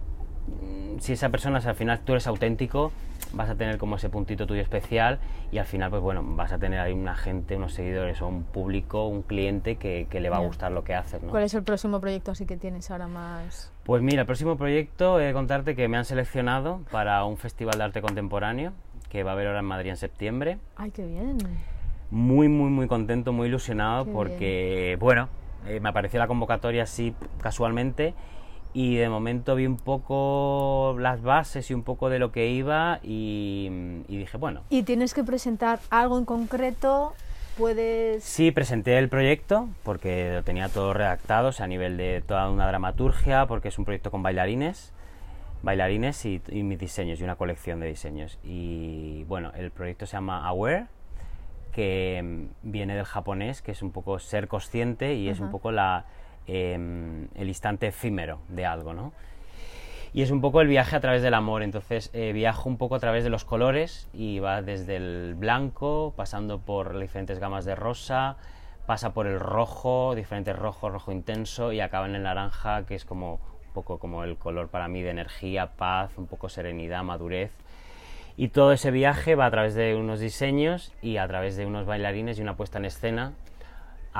si 1.01 1.13
esa 1.13 1.29
persona, 1.29 1.59
al 1.59 1.75
final 1.75 2.01
tú 2.01 2.13
eres 2.13 2.27
auténtico, 2.27 2.93
vas 3.33 3.51
a 3.51 3.55
tener 3.55 3.79
como 3.79 3.97
ese 3.97 4.09
puntito 4.09 4.47
tuyo 4.47 4.63
especial 4.63 5.19
y 5.53 5.59
al 5.59 5.67
final 5.67 5.91
pues 5.91 6.03
bueno, 6.03 6.23
vas 6.25 6.53
a 6.53 6.59
tener 6.59 6.81
ahí 6.81 6.93
una 6.93 7.15
gente, 7.15 7.57
unos 7.57 7.75
seguidores 7.75 8.21
o 8.23 8.29
un 8.29 8.45
público, 8.45 9.07
un 9.07 9.23
cliente 9.23 9.77
que, 9.77 10.07
le 10.11 10.31
va 10.31 10.39
a 10.39 10.41
gustar 10.41 10.73
lo 10.73 10.85
que 10.85 10.95
haces. 10.95 11.23
¿no? 11.23 11.31
¿Cuál 11.31 11.45
es 11.45 11.55
el 11.55 11.63
próximo 11.63 12.01
proyecto 12.01 12.33
así 12.33 12.47
que 12.47 12.57
tienes 12.57 12.91
ahora 12.91 13.07
más? 13.07 13.73
Pues 13.85 14.03
mira, 14.03 14.23
el 14.23 14.27
próximo 14.27 14.57
proyecto, 14.57 15.21
he 15.21 15.27
de 15.27 15.33
contarte 15.33 15.75
que 15.75 15.89
me 15.89 15.97
han 15.97 16.05
seleccionado 16.05 16.81
para 16.91 17.25
un 17.25 17.37
festival 17.37 17.79
de 17.79 17.85
arte 17.85 18.03
contemporáneo 18.03 18.73
que 19.09 19.23
va 19.23 19.31
a 19.31 19.35
haber 19.35 19.47
ahora 19.47 19.61
en 19.61 19.67
Madrid 19.67 19.91
en 19.91 19.97
septiembre. 19.97 20.59
¡Ay, 20.77 20.91
qué 20.91 21.07
bien! 21.07 21.39
Muy, 22.11 22.49
muy, 22.49 22.71
muy 22.71 22.87
contento, 22.87 23.33
muy 23.33 23.49
ilusionado 23.49 24.07
porque, 24.07 24.97
bueno, 25.01 25.29
eh, 25.67 25.81
me 25.81 25.89
apareció 25.89 26.19
la 26.19 26.27
convocatoria 26.27 26.85
así 26.85 27.15
casualmente 27.41 28.15
y 28.75 28.97
de 28.97 29.09
momento 29.09 29.55
vi 29.55 29.67
un 29.67 29.77
poco 29.77 30.97
las 30.99 31.23
bases 31.23 31.71
y 31.71 31.75
un 31.75 31.83
poco 31.83 32.11
de 32.11 32.19
lo 32.19 32.33
que 32.33 32.49
iba 32.49 33.01
y, 33.03 33.69
dije, 34.09 34.37
bueno. 34.37 34.63
¿Y 34.69 34.83
tienes 34.83 35.15
que 35.15 35.25
presentar 35.25 35.81
algo 35.91 36.19
en 36.19 36.25
concreto? 36.25 37.15
¿Puedes...? 37.57 38.23
Sí, 38.23 38.53
presenté 38.53 38.99
el 38.99 39.09
proyecto 39.09 39.69
porque 39.83 40.33
lo 40.35 40.43
tenía 40.45 40.69
todo 40.69 40.93
redactado, 40.93 41.49
o 41.49 41.53
sea, 41.53 41.65
a 41.65 41.69
nivel 41.69 41.97
de 41.97 42.23
toda 42.25 42.51
una 42.51 42.69
dramaturgia, 42.69 43.47
porque 43.47 43.69
es 43.69 43.79
un 43.79 43.85
proyecto 43.85 44.11
con 44.11 44.23
bailarines, 44.23 44.93
bailarines 45.63 46.25
y, 46.25 46.41
mis 46.63 46.79
diseños 46.79 47.21
y 47.21 47.25
una 47.25 47.37
colección 47.37 47.81
de 47.81 47.89
diseños. 47.89 48.39
Y 48.45 49.25
bueno, 49.25 49.51
el 49.57 49.71
proyecto 49.71 50.07
se 50.07 50.13
llama 50.13 50.47
Aware, 50.47 50.87
que 51.73 52.49
viene 52.63 52.95
del 52.95 53.05
japonés, 53.05 53.63
que 53.63 53.73
es 53.73 53.83
un 53.83 53.93
poco 53.93 54.19
ser 54.19 54.47
consciente 54.47 55.15
y 55.15 55.29
es 55.29 55.41
un 55.41 55.51
poco 55.51 55.73
la 55.73 56.05
Em, 56.51 57.29
el 57.35 57.49
instante 57.49 57.89
efímero 57.89 58.39
de 58.49 58.65
algo, 58.65 58.95
¿no? 58.95 59.13
Y 60.15 60.23
es 60.23 60.31
un 60.31 60.41
poco 60.41 60.63
el 60.63 60.69
viaje 60.69 60.97
a 60.97 61.01
través 61.01 61.21
del 61.21 61.35
amor, 61.35 61.63
entonces 61.63 62.09
eh, 62.15 62.33
viajo 62.33 62.71
un 62.71 62.79
poco 62.79 62.95
a 62.95 62.99
través 62.99 63.23
de 63.23 63.29
los 63.29 63.45
colores 63.45 64.09
y 64.15 64.39
va 64.39 64.63
desde 64.63 64.97
el 64.97 65.35
blanco, 65.35 66.15
pasando 66.17 66.59
por 66.59 66.99
diferentes 66.99 67.39
gamas 67.39 67.67
de 67.67 67.75
rosa, 67.75 68.39
pasa 68.87 69.13
por 69.13 69.27
el 69.27 69.39
rojo, 69.39 70.15
diferentes 70.15 70.57
rojos, 70.57 70.91
rojo 70.91 71.13
intenso 71.13 71.71
y 71.71 71.81
acaba 71.81 72.07
en 72.07 72.15
el 72.15 72.23
naranja, 72.23 72.87
que 72.87 72.95
es 72.95 73.05
como 73.05 73.35
un 73.35 73.73
poco 73.75 73.99
como 73.99 74.25
el 74.25 74.39
color 74.39 74.69
para 74.69 74.89
mí 74.89 75.03
de 75.03 75.11
energía, 75.11 75.73
paz, 75.77 76.17
un 76.17 76.27
poco 76.27 76.49
serenidad, 76.49 77.03
madurez. 77.03 77.53
Y 78.39 78.49
todo 78.49 78.73
ese 78.73 78.91
viaje 78.91 79.35
va 79.35 79.45
a 79.45 79.51
través 79.51 79.75
de 79.75 79.97
unos 79.97 80.19
diseños 80.19 80.95
y 81.03 81.19
a 81.19 81.29
través 81.29 81.57
de 81.59 81.67
unos 81.67 81.85
bailarines 81.85 82.39
y 82.39 82.43
una 82.43 82.57
puesta 82.57 82.79
en 82.79 82.87
escena 82.87 83.35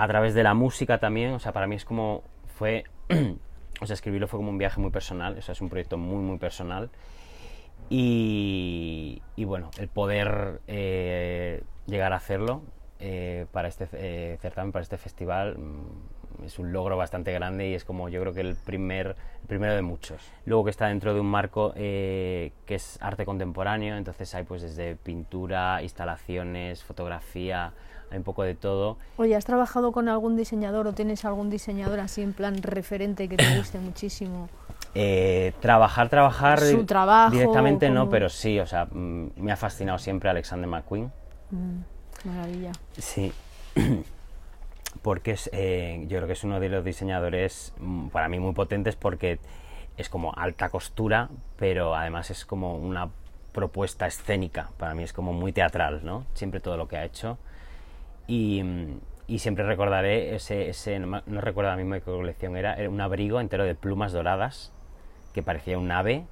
a 0.03 0.07
través 0.07 0.33
de 0.33 0.45
la 0.45 0.55
música 0.55 0.99
también, 0.99 1.33
o 1.33 1.41
sea, 1.41 1.53
para 1.53 1.67
mí 1.67 1.75
es 1.75 1.85
como 1.85 2.23
fue, 2.47 2.85
o 3.81 3.87
sea, 3.87 3.95
escribirlo 3.95 4.29
fue 4.29 4.39
como 4.39 4.51
un 4.51 4.59
viaje 4.59 4.81
muy 4.81 4.91
personal, 4.91 5.37
o 5.37 5.43
sea, 5.43 5.53
es 5.53 5.61
un 5.61 5.69
proyecto 5.69 5.99
muy, 5.99 6.23
muy 6.23 6.39
personal. 6.39 6.91
Y, 7.91 9.23
bueno, 9.39 9.71
el 9.79 9.89
poder 9.89 10.61
eh, 10.67 11.63
llegar 11.87 12.13
a 12.13 12.17
hacerlo 12.17 12.63
eh, 13.01 13.47
para 13.51 13.69
este 13.69 13.89
eh, 13.93 14.39
certamen, 14.41 14.73
para 14.73 14.83
este 14.83 14.99
festival, 14.99 15.59
mm, 15.59 16.18
es 16.45 16.59
un 16.59 16.73
logro 16.73 16.97
bastante 16.97 17.33
grande 17.33 17.69
y 17.69 17.75
es 17.75 17.85
como 17.85 18.09
yo 18.09 18.21
creo 18.21 18.33
que 18.33 18.41
el, 18.41 18.55
primer, 18.55 19.17
el 19.43 19.47
primero 19.47 19.75
de 19.75 19.83
muchos. 19.83 20.21
Luego 20.47 20.65
que 20.65 20.71
está 20.71 20.87
dentro 20.87 21.15
de 21.15 21.21
un 21.21 21.27
marco 21.27 21.73
que 21.75 22.53
es 22.69 22.99
arte 23.01 23.25
contemporáneo, 23.25 23.97
entonces 23.97 24.35
hay 24.35 24.45
pues 24.45 24.63
desde 24.63 24.97
pintura, 24.97 25.83
instalaciones, 25.83 26.83
fotografía, 26.85 27.73
hay 28.11 28.19
un 28.19 28.25
poco 28.25 28.43
de 28.43 28.55
todo. 28.55 28.97
Oye, 29.17 29.37
¿has 29.37 29.45
trabajado 29.45 29.93
con 29.93 30.09
algún 30.09 30.37
diseñador 30.37 30.87
o 30.87 30.93
tienes 30.93 31.25
algún 31.25 31.51
diseñador 31.51 32.01
así 32.01 32.23
en 32.23 32.33
plan 32.33 32.63
referente 32.63 33.29
que 33.29 33.37
te 33.37 33.57
guste 33.57 33.79
muchísimo? 33.79 34.49
Eh, 34.95 35.53
trabajar, 35.61 36.09
trabajar 36.09 36.61
Su 36.61 36.85
trabajo, 36.87 37.31
directamente 37.31 37.91
no, 37.91 38.09
pero 38.09 38.31
sí, 38.31 38.59
o 38.59 38.67
sea, 38.67 38.87
mm, 38.87 39.33
me 39.37 39.53
ha 39.53 39.57
fascinado 39.57 39.99
siempre 39.99 40.31
Alexander 40.31 40.67
McQueen. 40.69 41.13
Mm, 41.51 41.81
maravilla. 42.25 42.73
Sí, 42.97 43.31
porque 45.03 45.33
es, 45.33 45.51
eh, 45.53 46.05
yo 46.09 46.19
creo 46.19 46.27
que 46.27 46.33
es 46.33 46.45
uno 46.45 46.61
de 46.61 46.69
los 46.69 46.85
diseñadores 46.85 47.75
mm, 47.79 48.09
para 48.09 48.29
mí 48.29 48.39
muy 48.39 48.53
potentes 48.53 48.97
porque 48.97 49.39
es 49.97 50.09
como 50.09 50.33
alta 50.35 50.69
costura, 50.69 51.29
pero 51.57 51.95
además 51.95 52.31
es 52.31 52.45
como 52.45 52.77
una 52.77 53.09
propuesta 53.53 54.07
escénica, 54.07 54.71
para 54.79 54.95
mí 54.95 55.03
es 55.03 55.13
como 55.13 55.33
muy 55.33 55.53
teatral, 55.53 56.01
¿no? 56.05 56.25
Siempre 56.35 56.61
todo 56.61 56.77
lo 56.77 56.87
que 56.87 56.97
ha 56.97 57.05
hecho 57.05 57.39
y, 58.29 58.63
siempre 59.39 59.65
recordaré 59.65 60.35
ese, 60.35 60.69
ese 60.69 60.99
no, 61.01 61.21
recuerdo 61.27 61.71
la 61.71 61.77
misma 61.77 61.99
qué 61.99 62.05
colección 62.05 62.57
era, 62.57 62.75
era 62.75 62.89
un 62.89 63.01
abrigo 63.01 63.41
entero 63.41 63.65
de 63.65 63.75
plumas 63.75 64.13
doradas 64.13 64.73
que 65.35 65.43
parecía 65.43 65.79
un 65.79 65.91
ave. 65.91 66.25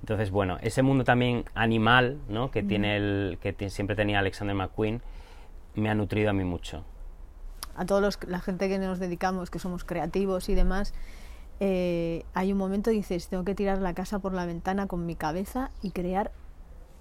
Entonces, 0.00 0.30
bueno, 0.30 0.58
ese 0.60 0.82
mundo 0.82 1.04
también 1.04 1.44
animal, 1.54 2.18
¿no? 2.28 2.50
Que 2.50 2.62
tiene 2.62 2.96
el 2.96 3.38
que 3.40 3.70
siempre 3.70 3.96
tenía 3.96 4.20
Alexander 4.20 4.54
McQueen, 4.54 5.00
me 5.74 5.90
ha 5.90 5.94
nutrido 5.94 6.30
a 6.30 6.32
mí 6.32 6.44
mucho. 6.44 6.84
A 7.76 7.84
todos 7.86 8.18
la 8.26 8.40
gente 8.40 8.68
que 8.68 8.78
nos 8.78 8.98
dedicamos, 8.98 9.50
que 9.50 9.58
somos 9.58 9.84
creativos 9.84 10.48
y 10.48 10.54
demás, 10.54 10.94
eh, 11.60 12.24
hay 12.34 12.52
un 12.52 12.58
momento 12.58 12.90
dices, 12.90 13.28
tengo 13.28 13.44
que 13.44 13.54
tirar 13.54 13.78
la 13.78 13.94
casa 13.94 14.18
por 14.18 14.32
la 14.34 14.46
ventana 14.46 14.86
con 14.86 15.06
mi 15.06 15.14
cabeza 15.14 15.70
y 15.82 15.90
crear 15.90 16.30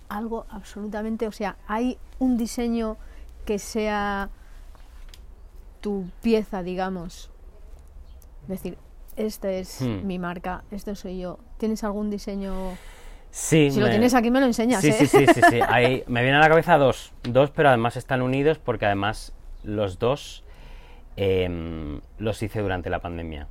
algo 0.09 0.45
absolutamente, 0.49 1.27
o 1.27 1.31
sea, 1.31 1.57
hay 1.67 1.97
un 2.19 2.37
diseño 2.37 2.97
que 3.45 3.59
sea 3.59 4.29
tu 5.81 6.05
pieza, 6.21 6.63
digamos. 6.63 7.29
Es 8.43 8.47
decir, 8.49 8.77
esta 9.15 9.49
es 9.51 9.81
Hmm. 9.81 10.05
mi 10.05 10.19
marca, 10.19 10.63
esto 10.71 10.95
soy 10.95 11.19
yo. 11.19 11.39
¿Tienes 11.57 11.83
algún 11.83 12.09
diseño? 12.09 12.53
Sí, 13.31 13.69
Si 13.71 13.79
lo 13.81 13.89
tienes 13.89 14.13
aquí 14.13 14.31
me 14.31 14.39
lo 14.39 14.45
enseñas, 14.45 14.81
Sí, 14.81 14.89
¿eh? 14.89 14.93
sí, 14.93 15.07
sí, 15.07 15.25
sí, 15.27 15.41
sí. 15.49 15.59
Ahí 15.67 16.03
me 16.07 16.21
vienen 16.21 16.35
a 16.39 16.43
la 16.43 16.49
cabeza 16.49 16.77
dos. 16.77 17.11
Dos, 17.23 17.51
pero 17.51 17.69
además 17.69 17.97
están 17.97 18.21
unidos 18.21 18.59
porque 18.59 18.85
además 18.85 19.33
los 19.63 19.99
dos 19.99 20.44
em, 21.17 21.99
los 22.19 22.41
hice 22.43 22.61
durante 22.61 22.89
la 22.89 22.99
pandemia. 22.99 23.47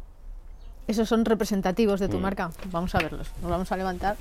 Esos 0.86 1.08
son 1.08 1.24
representativos 1.24 1.98
de 2.00 2.08
tu 2.08 2.18
Mm. 2.18 2.22
marca. 2.22 2.50
Vamos 2.70 2.94
a 2.94 2.98
verlos. 2.98 3.30
Nos 3.40 3.50
vamos 3.50 3.72
a 3.72 3.76
levantar. 3.76 4.16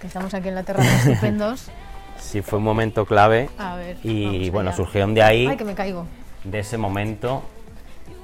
Que 0.00 0.06
estamos 0.08 0.32
aquí 0.34 0.48
en 0.48 0.54
la 0.54 0.62
terraza 0.64 1.10
estupendos. 1.10 1.68
Sí, 2.20 2.42
fue 2.42 2.58
un 2.58 2.64
momento 2.64 3.06
clave 3.06 3.48
A 3.58 3.76
ver. 3.76 3.96
y 4.02 4.50
bueno, 4.50 4.72
surgieron 4.74 5.14
de 5.14 5.22
ahí, 5.22 5.46
Ay, 5.46 5.56
que 5.56 5.62
me 5.64 5.74
caigo. 5.76 6.04
de 6.42 6.58
ese 6.58 6.76
momento. 6.76 7.44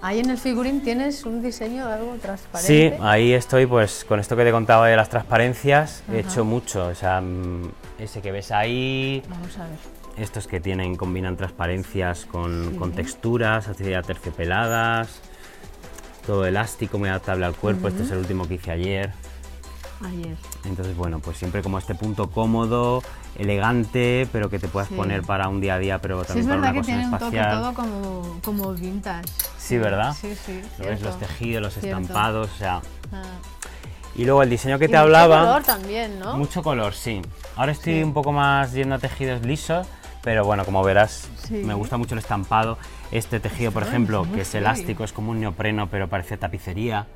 Ahí 0.03 0.18
en 0.18 0.31
el 0.31 0.37
figurín 0.38 0.83
tienes 0.83 1.25
un 1.25 1.40
diseño 1.40 1.87
algo 1.87 2.14
Sí, 2.14 2.20
transparente. 2.20 2.99
ahí 3.01 3.33
estoy, 3.33 3.66
pues 3.66 4.05
con 4.05 4.18
esto 4.18 4.35
que 4.35 4.42
te 4.42 4.51
contaba 4.51 4.88
de 4.88 4.97
las 4.97 5.09
transparencias, 5.11 6.03
he 6.12 6.18
hecho 6.18 6.44
mucho. 6.44 6.88
O 6.88 6.94
sea, 6.97 7.20
mm, 7.20 7.70
ese 8.01 8.20
que 8.20 8.33
ves 8.33 8.51
ahí, 8.51 9.23
Vamos 9.29 9.57
a 9.59 9.62
ver. 9.68 9.79
Estos 10.16 10.46
que 10.46 10.61
tienen, 10.61 10.96
combinan 10.96 11.37
transparencias 11.37 12.24
con, 12.27 12.77
con 12.77 12.92
texturas, 12.92 13.68
terciopeladas, 13.77 15.20
todo 16.27 16.46
elástico, 16.46 16.98
muy 16.98 17.09
adaptable 17.09 17.44
al 17.46 17.55
cuerpo. 17.55 17.88
Este 17.88 18.03
es 18.05 18.11
el 18.11 18.18
último 18.18 18.46
que 18.48 18.55
hice 18.55 18.70
ayer. 18.70 19.12
Ayer. 20.05 20.37
Entonces, 20.64 20.96
bueno, 20.96 21.18
pues 21.20 21.37
siempre 21.38 21.62
como 21.62 21.79
este 21.79 21.94
punto 21.94 22.31
cómodo, 22.31 23.03
elegante, 23.37 24.29
pero 24.33 24.50
que 24.50 24.59
te 24.59 24.68
puedas 24.68 24.88
Sí. 24.88 24.94
poner 24.94 25.22
para 25.22 25.48
un 25.48 25.61
día 25.61 25.74
a 25.74 25.79
día, 25.79 26.00
pero 26.00 26.20
Sí, 26.22 26.29
también 26.29 26.46
es 26.46 26.48
para 26.48 26.61
verdad 26.61 26.72
una 26.72 26.72
que 26.72 26.79
cosa 26.81 26.87
tiene 26.87 27.05
un 27.05 27.18
toque 27.18 27.37
espacial. 27.38 27.61
todo 27.61 27.74
como, 27.74 28.40
como 28.44 28.72
vintage. 28.74 29.24
Sí, 29.59 29.79
¿verdad? 29.79 30.14
Sí, 30.20 30.35
sí. 30.35 30.61
Lo 30.79 30.87
ves, 30.87 31.00
los 31.03 31.18
tejidos, 31.18 31.62
los 31.62 31.72
Cierto. 31.74 31.88
estampados, 32.00 32.50
o 32.55 32.59
sea. 32.59 32.81
Ah. 33.12 33.22
Y 34.16 34.24
luego 34.24 34.42
el 34.42 34.50
diseño 34.50 34.79
que 34.79 34.85
Y 34.85 34.88
te 34.88 34.92
mucho 34.94 35.03
hablaba. 35.05 35.40
color 35.40 35.62
también, 35.64 36.18
¿no? 36.20 36.37
Mucho 36.37 36.62
color, 36.62 36.94
sí. 36.94 37.20
Ahora 37.57 37.72
estoy 37.72 37.94
Sí. 37.94 38.03
un 38.03 38.12
poco 38.12 38.31
más 38.33 38.72
yendo 38.72 38.94
a 38.94 38.98
tejidos 38.98 39.42
lisos, 39.42 39.87
pero 40.25 40.45
bueno, 40.45 40.65
como 40.65 40.83
verás, 40.83 41.29
Sí. 41.37 41.55
me 41.65 41.75
gusta 41.75 41.97
mucho 41.99 42.15
el 42.15 42.19
estampado. 42.21 42.79
Este 43.13 43.39
tejido, 43.39 43.71
por 43.71 43.83
ejemplo, 43.85 44.23
es 44.25 44.29
que 44.31 44.41
es 44.41 44.55
elástico, 44.55 45.05
es 45.05 45.13
como 45.13 45.31
un 45.31 45.41
neopreno, 45.41 45.89
pero 45.91 46.09
parece 46.09 46.37
tapicería. 46.37 47.07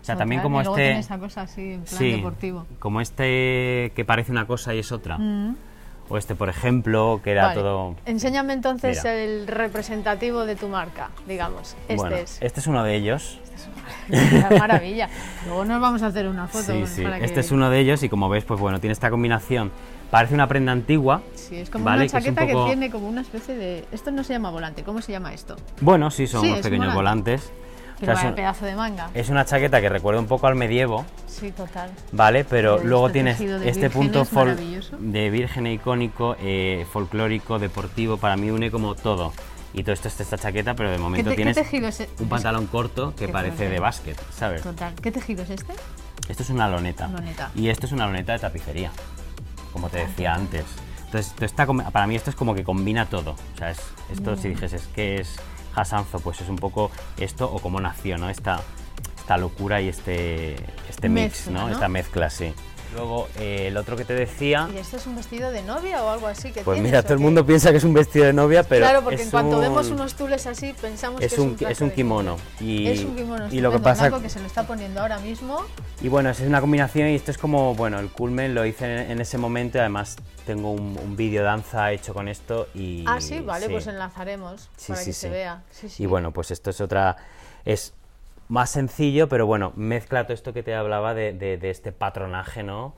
O 0.00 0.04
sea, 0.04 0.16
también 0.16 0.40
Total, 0.40 0.44
como 0.52 0.60
y 0.60 0.64
luego 0.64 0.78
este. 0.78 0.98
esa 0.98 1.18
cosa 1.18 1.42
así, 1.42 1.72
en 1.74 1.82
plan 1.82 1.98
sí, 1.98 2.10
deportivo. 2.12 2.66
como 2.80 3.00
este 3.00 3.92
que 3.94 4.04
parece 4.04 4.32
una 4.32 4.46
cosa 4.46 4.74
y 4.74 4.80
es 4.80 4.90
otra. 4.92 5.18
Mm. 5.18 5.56
O 6.10 6.16
este, 6.16 6.34
por 6.34 6.48
ejemplo, 6.48 7.20
que 7.22 7.32
era 7.32 7.48
Vale. 7.48 7.60
todo. 7.60 7.94
Enséñame 8.06 8.54
entonces 8.54 8.98
Mira. 9.04 9.14
el 9.14 9.46
representativo 9.46 10.46
de 10.46 10.56
tu 10.56 10.66
marca, 10.68 11.10
digamos. 11.26 11.76
Este 11.82 11.96
bueno, 11.96 12.16
es. 12.16 12.38
este 12.40 12.60
es 12.60 12.66
uno 12.66 12.82
de 12.82 12.94
ellos. 12.96 13.38
Una 14.08 14.48
maravilla. 14.58 15.10
Luego 15.46 15.66
nos 15.66 15.80
vamos 15.82 16.02
a 16.02 16.06
hacer 16.06 16.26
una 16.26 16.46
foto. 16.48 16.72
Sí, 16.72 16.86
sí. 16.86 17.02
para 17.02 17.18
Este 17.18 17.34
que- 17.34 17.40
es 17.40 17.52
uno 17.52 17.68
de 17.68 17.78
ellos 17.80 18.02
y 18.02 18.08
como 18.08 18.28
ves, 18.30 18.44
pues 18.44 18.58
bueno, 18.58 18.80
tiene 18.80 18.92
esta 18.92 19.10
combinación. 19.10 19.70
Parece 20.10 20.34
una 20.34 20.46
prenda 20.48 20.72
antigua. 20.72 21.22
Sí, 21.34 21.56
es 21.56 21.68
como 21.70 21.84
¿vale? 21.84 21.96
una 21.96 22.02
que 22.04 22.06
es 22.06 22.14
un 22.14 22.20
chaqueta 22.20 22.46
que, 22.46 22.52
poco- 22.54 22.66
tiene 22.66 22.90
como 22.90 23.08
una 23.08 23.20
especie 23.20 23.54
de... 23.56 23.84
Esto 23.92 24.10
no 24.10 24.24
se 24.24 24.32
llama 24.32 24.50
volante, 24.50 24.82
¿cómo 24.82 25.02
se 25.02 25.12
llama 25.12 25.34
esto? 25.34 25.56
Bueno, 25.80 26.10
sí, 26.10 26.26
son 26.26 26.40
Sí, 26.42 26.46
unos 26.48 26.60
es 26.60 26.64
un 26.64 26.70
pequeños 26.70 26.94
volante. 26.94 27.32
volantes. 27.32 27.52
O 27.96 28.00
Pero 28.00 28.12
sea, 28.14 28.22
es 28.22 28.28
un- 28.30 28.34
pedazo 28.36 28.64
de 28.64 28.74
manga. 28.76 29.10
Es 29.12 29.28
una 29.28 29.44
chaqueta 29.44 29.80
que 29.80 29.88
recuerda 29.88 30.20
un 30.20 30.26
poco 30.28 30.46
al 30.46 30.54
medievo, 30.54 31.04
Sí, 31.26 31.50
total. 31.50 31.90
¿vale? 32.12 32.44
Pero 32.44 32.76
Pero 32.76 32.88
luego 32.88 33.06
este 33.08 33.12
tienes 33.22 33.40
este 33.66 33.90
punto 33.90 34.24
maravilloso. 34.32 34.96
de 35.00 35.30
virgen 35.30 35.66
icónico, 35.66 36.36
eh, 36.40 36.86
folclórico, 36.92 37.58
deportivo, 37.58 38.16
para 38.16 38.36
mí 38.36 38.50
une 38.50 38.70
como 38.70 38.94
todo. 38.94 39.32
Y 39.74 39.82
todo 39.82 39.92
esto 39.92 40.08
es 40.08 40.18
esta 40.20 40.38
chaqueta, 40.38 40.74
pero 40.74 40.90
de 40.90 40.96
¿Qué, 40.96 41.02
momento 41.02 41.30
te- 41.30 41.36
tienes 41.36 41.56
es? 41.58 42.00
e- 42.00 42.08
un 42.20 42.28
pantalón 42.28 42.66
corto 42.68 43.14
que 43.16 43.28
parece 43.28 43.68
de 43.68 43.78
básquet, 43.80 44.16
¿sabes? 44.30 44.62
Total. 44.62 44.94
¿Qué 45.02 45.10
tejido 45.12 45.42
es 45.42 45.50
este? 45.50 45.72
Esto 46.28 46.42
es 46.44 46.50
una 46.50 46.68
loneta. 46.68 47.08
Loneta. 47.08 47.50
Y 47.54 47.68
esto 47.68 47.86
es 47.86 47.92
una 47.92 48.06
loneta 48.06 48.32
de 48.32 48.38
tapicería, 48.38 48.90
como 49.78 49.90
te 49.90 49.98
decía 49.98 50.34
antes. 50.34 50.64
Entonces, 51.04 51.28
esto 51.28 51.44
está 51.44 51.66
para 51.66 52.06
mí 52.08 52.16
esto 52.16 52.30
es 52.30 52.36
como 52.36 52.54
que 52.54 52.64
combina 52.64 53.06
todo. 53.06 53.36
O 53.54 53.56
sea, 53.56 53.70
es, 53.70 53.80
esto 54.10 54.36
si 54.36 54.48
dijeses 54.48 54.88
que 54.94 55.20
es 55.20 55.36
Hasanzo, 55.74 56.18
pues 56.18 56.40
es 56.40 56.48
un 56.48 56.56
poco 56.56 56.90
esto 57.16 57.50
o 57.50 57.60
cómo 57.60 57.80
nació, 57.80 58.18
¿no? 58.18 58.28
Esta, 58.28 58.60
esta 59.16 59.38
locura 59.38 59.80
y 59.80 59.88
este, 59.88 60.56
este 60.88 61.08
mix, 61.08 61.46
Mezcla, 61.46 61.52
¿no? 61.52 61.66
¿no? 61.66 61.72
Esta 61.72 61.88
mezcla, 61.88 62.28
sí. 62.28 62.52
Luego, 62.94 63.28
eh, 63.38 63.66
el 63.68 63.76
otro 63.76 63.96
que 63.96 64.04
te 64.04 64.14
decía, 64.14 64.68
¿Y 64.74 64.78
esto 64.78 64.96
es 64.96 65.06
un 65.06 65.14
vestido 65.16 65.50
de 65.50 65.62
novia 65.62 66.02
o 66.02 66.08
algo 66.08 66.26
así 66.26 66.52
que 66.52 66.62
pues 66.62 66.76
tienes, 66.76 66.90
mira, 66.90 67.02
todo 67.02 67.12
el 67.14 67.18
mundo 67.20 67.44
piensa 67.44 67.70
que 67.70 67.76
es 67.76 67.84
un 67.84 67.92
vestido 67.92 68.24
de 68.24 68.32
novia, 68.32 68.62
pero 68.62 68.84
claro, 68.86 69.02
porque 69.04 69.22
en 69.22 69.30
cuanto 69.30 69.56
un- 69.56 69.62
vemos 69.62 69.88
unos 69.90 70.14
tules 70.14 70.46
así 70.46 70.72
pensamos 70.80 71.20
es 71.20 71.34
que 71.34 71.40
un, 71.40 71.54
es 71.54 71.60
un 71.62 71.68
es 71.70 71.80
un 71.82 71.90
kimono. 71.90 72.36
Y, 72.60 72.86
es 72.88 73.04
un 73.04 73.14
kimono 73.14 73.48
y 73.50 73.60
lo 73.60 73.70
que 73.70 73.78
pasa 73.78 74.10
que 74.20 74.30
se 74.30 74.40
lo 74.40 74.46
está 74.46 74.66
poniendo 74.66 75.00
ahora 75.00 75.18
mismo. 75.18 75.64
Y 76.00 76.08
bueno, 76.08 76.30
es 76.30 76.40
una 76.40 76.60
combinación 76.60 77.08
y 77.08 77.14
esto 77.14 77.30
es 77.30 77.38
como, 77.38 77.74
bueno, 77.74 77.98
el 77.98 78.08
culmen 78.10 78.54
lo 78.54 78.64
hice 78.64 78.84
en, 78.86 79.10
en 79.10 79.20
ese 79.20 79.36
momento 79.36 79.78
y 79.78 79.80
además 79.80 80.16
tengo 80.46 80.72
un, 80.72 80.98
un 81.02 81.14
vídeo 81.16 81.42
danza 81.42 81.92
hecho 81.92 82.14
con 82.14 82.26
esto 82.26 82.68
y... 82.74 83.04
ah, 83.06 83.20
sí, 83.20 83.40
vale, 83.40 83.66
sí. 83.66 83.72
pues 83.72 83.86
enlazaremos 83.86 84.70
Sí, 84.76 84.92
para 84.92 85.00
sí, 85.02 85.10
que 85.10 85.12
se 85.14 85.28
vea. 85.28 85.62
Sí, 85.70 85.88
sí. 85.90 86.04
Y 86.04 86.06
bueno, 86.06 86.32
pues 86.32 86.50
esto 86.50 86.70
es 86.70 86.80
otra... 86.80 87.16
es 87.66 87.92
más 88.48 88.70
sencillo, 88.70 89.28
pero 89.28 89.46
bueno, 89.46 89.72
mezcla 89.76 90.24
todo 90.24 90.34
esto 90.34 90.52
que 90.52 90.62
te 90.62 90.74
hablaba 90.74 91.14
de, 91.14 91.32
de- 91.32 91.58
de 91.58 91.70
este 91.70 91.92
patronaje, 91.92 92.62
¿no? 92.62 92.94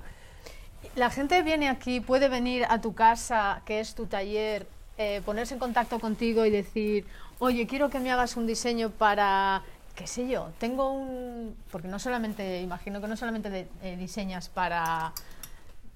La 0.94 1.10
gente 1.10 1.42
viene 1.42 1.68
aquí, 1.68 2.00
puede 2.00 2.28
venir 2.28 2.64
a 2.68 2.80
tu 2.80 2.94
casa, 2.94 3.62
que 3.64 3.80
es 3.80 3.94
tu 3.94 4.06
taller, 4.06 4.66
eh, 4.96 5.20
ponerse 5.24 5.54
en 5.54 5.60
contacto 5.60 5.98
contigo 5.98 6.44
y 6.46 6.50
decir, 6.50 7.04
oye, 7.38 7.66
quiero 7.66 7.90
que 7.90 8.00
me 8.00 8.10
hagas 8.10 8.36
un 8.36 8.46
diseño 8.46 8.90
para, 8.90 9.62
qué 9.94 10.06
sé 10.06 10.28
yo, 10.28 10.50
tengo 10.58 10.90
un... 10.92 11.56
Porque 11.70 11.88
no 11.88 11.98
solamente, 11.98 12.60
imagino 12.60 13.00
que 13.00 13.08
no 13.08 13.16
solamente 13.16 13.50
de- 13.50 13.68
eh, 13.82 13.96
diseñas 13.96 14.48
para 14.48 15.12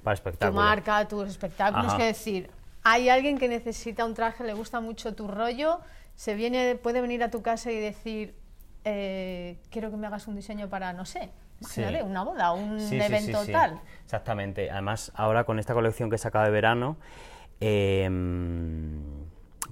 Para 0.02 0.20
tu 0.20 0.52
marca, 0.52 1.06
tus 1.08 1.28
espectáculos, 1.28 1.86
Ajá. 1.86 1.96
que 1.98 2.04
decir, 2.04 2.50
hay 2.82 3.08
alguien 3.08 3.38
que 3.38 3.48
necesita 3.48 4.04
un 4.04 4.14
traje, 4.14 4.44
le 4.44 4.52
gusta 4.52 4.80
mucho 4.80 5.14
tu 5.14 5.28
rollo, 5.28 5.80
se 6.16 6.34
viene, 6.34 6.74
puede 6.76 7.00
venir 7.00 7.22
a 7.24 7.30
tu 7.30 7.40
casa 7.42 7.72
y 7.72 7.78
decir, 7.78 8.34
eh, 8.84 9.58
quiero 9.70 9.90
que 9.90 9.96
me 9.96 10.06
hagas 10.06 10.26
un 10.28 10.36
diseño 10.36 10.68
para, 10.68 10.92
no 10.92 11.04
sé, 11.04 11.30
imagínate, 11.60 11.98
Sí. 11.98 12.02
una 12.02 12.22
boda, 12.24 12.52
un 12.52 12.78
Sí, 12.80 13.00
evento 13.00 13.44
sí. 13.44 13.52
tal. 13.52 13.80
Exactamente. 14.04 14.70
Además, 14.70 15.12
ahora 15.14 15.44
con 15.44 15.58
esta 15.58 15.74
colección 15.74 16.10
que 16.10 16.16
he 16.16 16.18
sacado 16.18 16.44
de 16.44 16.50
verano, 16.50 16.96
eh, 17.60 18.08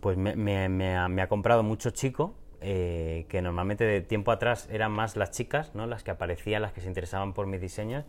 pues 0.01 0.16
me, 0.16 0.35
me- 0.37 0.68
me 0.68 0.96
ha, 0.96 1.09
me 1.09 1.22
ha 1.22 1.29
comprado 1.29 1.62
mucho 1.62 1.90
chico, 1.90 2.35
eh, 2.61 3.27
que 3.29 3.42
normalmente 3.42 3.85
de 3.85 4.01
tiempo 4.01 4.31
atrás 4.31 4.68
eran 4.70 4.92
más 4.92 5.16
las 5.16 5.31
chicas, 5.33 5.75
¿no? 5.75 5.87
las 5.87 6.03
que 6.03 6.11
aparecían, 6.11 6.62
las 6.62 6.72
que 6.72 6.81
se 6.81 6.88
interesaban 6.88 7.33
por 7.35 7.46
mis 7.46 7.61
diseños. 7.61 8.05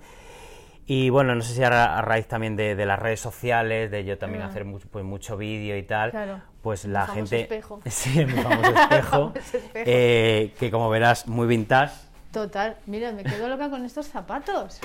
Y 0.86 1.10
bueno, 1.10 1.34
no 1.36 1.42
sé 1.42 1.54
si 1.54 1.64
a, 1.64 1.70
ra- 1.70 1.98
a 1.98 2.02
raíz 2.02 2.28
también 2.28 2.56
de, 2.56 2.76
de 2.76 2.86
las 2.86 3.00
redes 3.00 3.20
sociales, 3.22 3.90
de 3.90 4.04
yo 4.04 4.18
también 4.18 4.44
Ah. 4.44 4.48
hacer 4.48 4.66
mucho, 4.66 4.88
pues, 4.92 5.06
mucho 5.06 5.38
vídeo 5.38 5.78
y 5.78 5.84
tal, 5.84 6.12
Claro. 6.12 6.42
pues 6.62 6.84
la 6.86 7.08
gente... 7.08 7.42
espejo. 7.42 7.80
Sí, 7.90 8.26
mi 8.26 8.34
famoso 8.34 8.70
espejo, 8.76 9.10
famoso 9.10 9.40
espejo. 9.58 9.70
eh, 9.76 10.54
que 10.60 10.70
como 10.72 10.90
verás, 10.90 11.28
muy 11.28 11.48
vintage. 11.48 11.94
Total, 12.32 12.76
mira, 12.88 13.12
me 13.12 13.24
quedo 13.24 13.48
loca 13.48 13.70
con 13.70 13.86
estos 13.86 14.08
zapatos. 14.08 14.80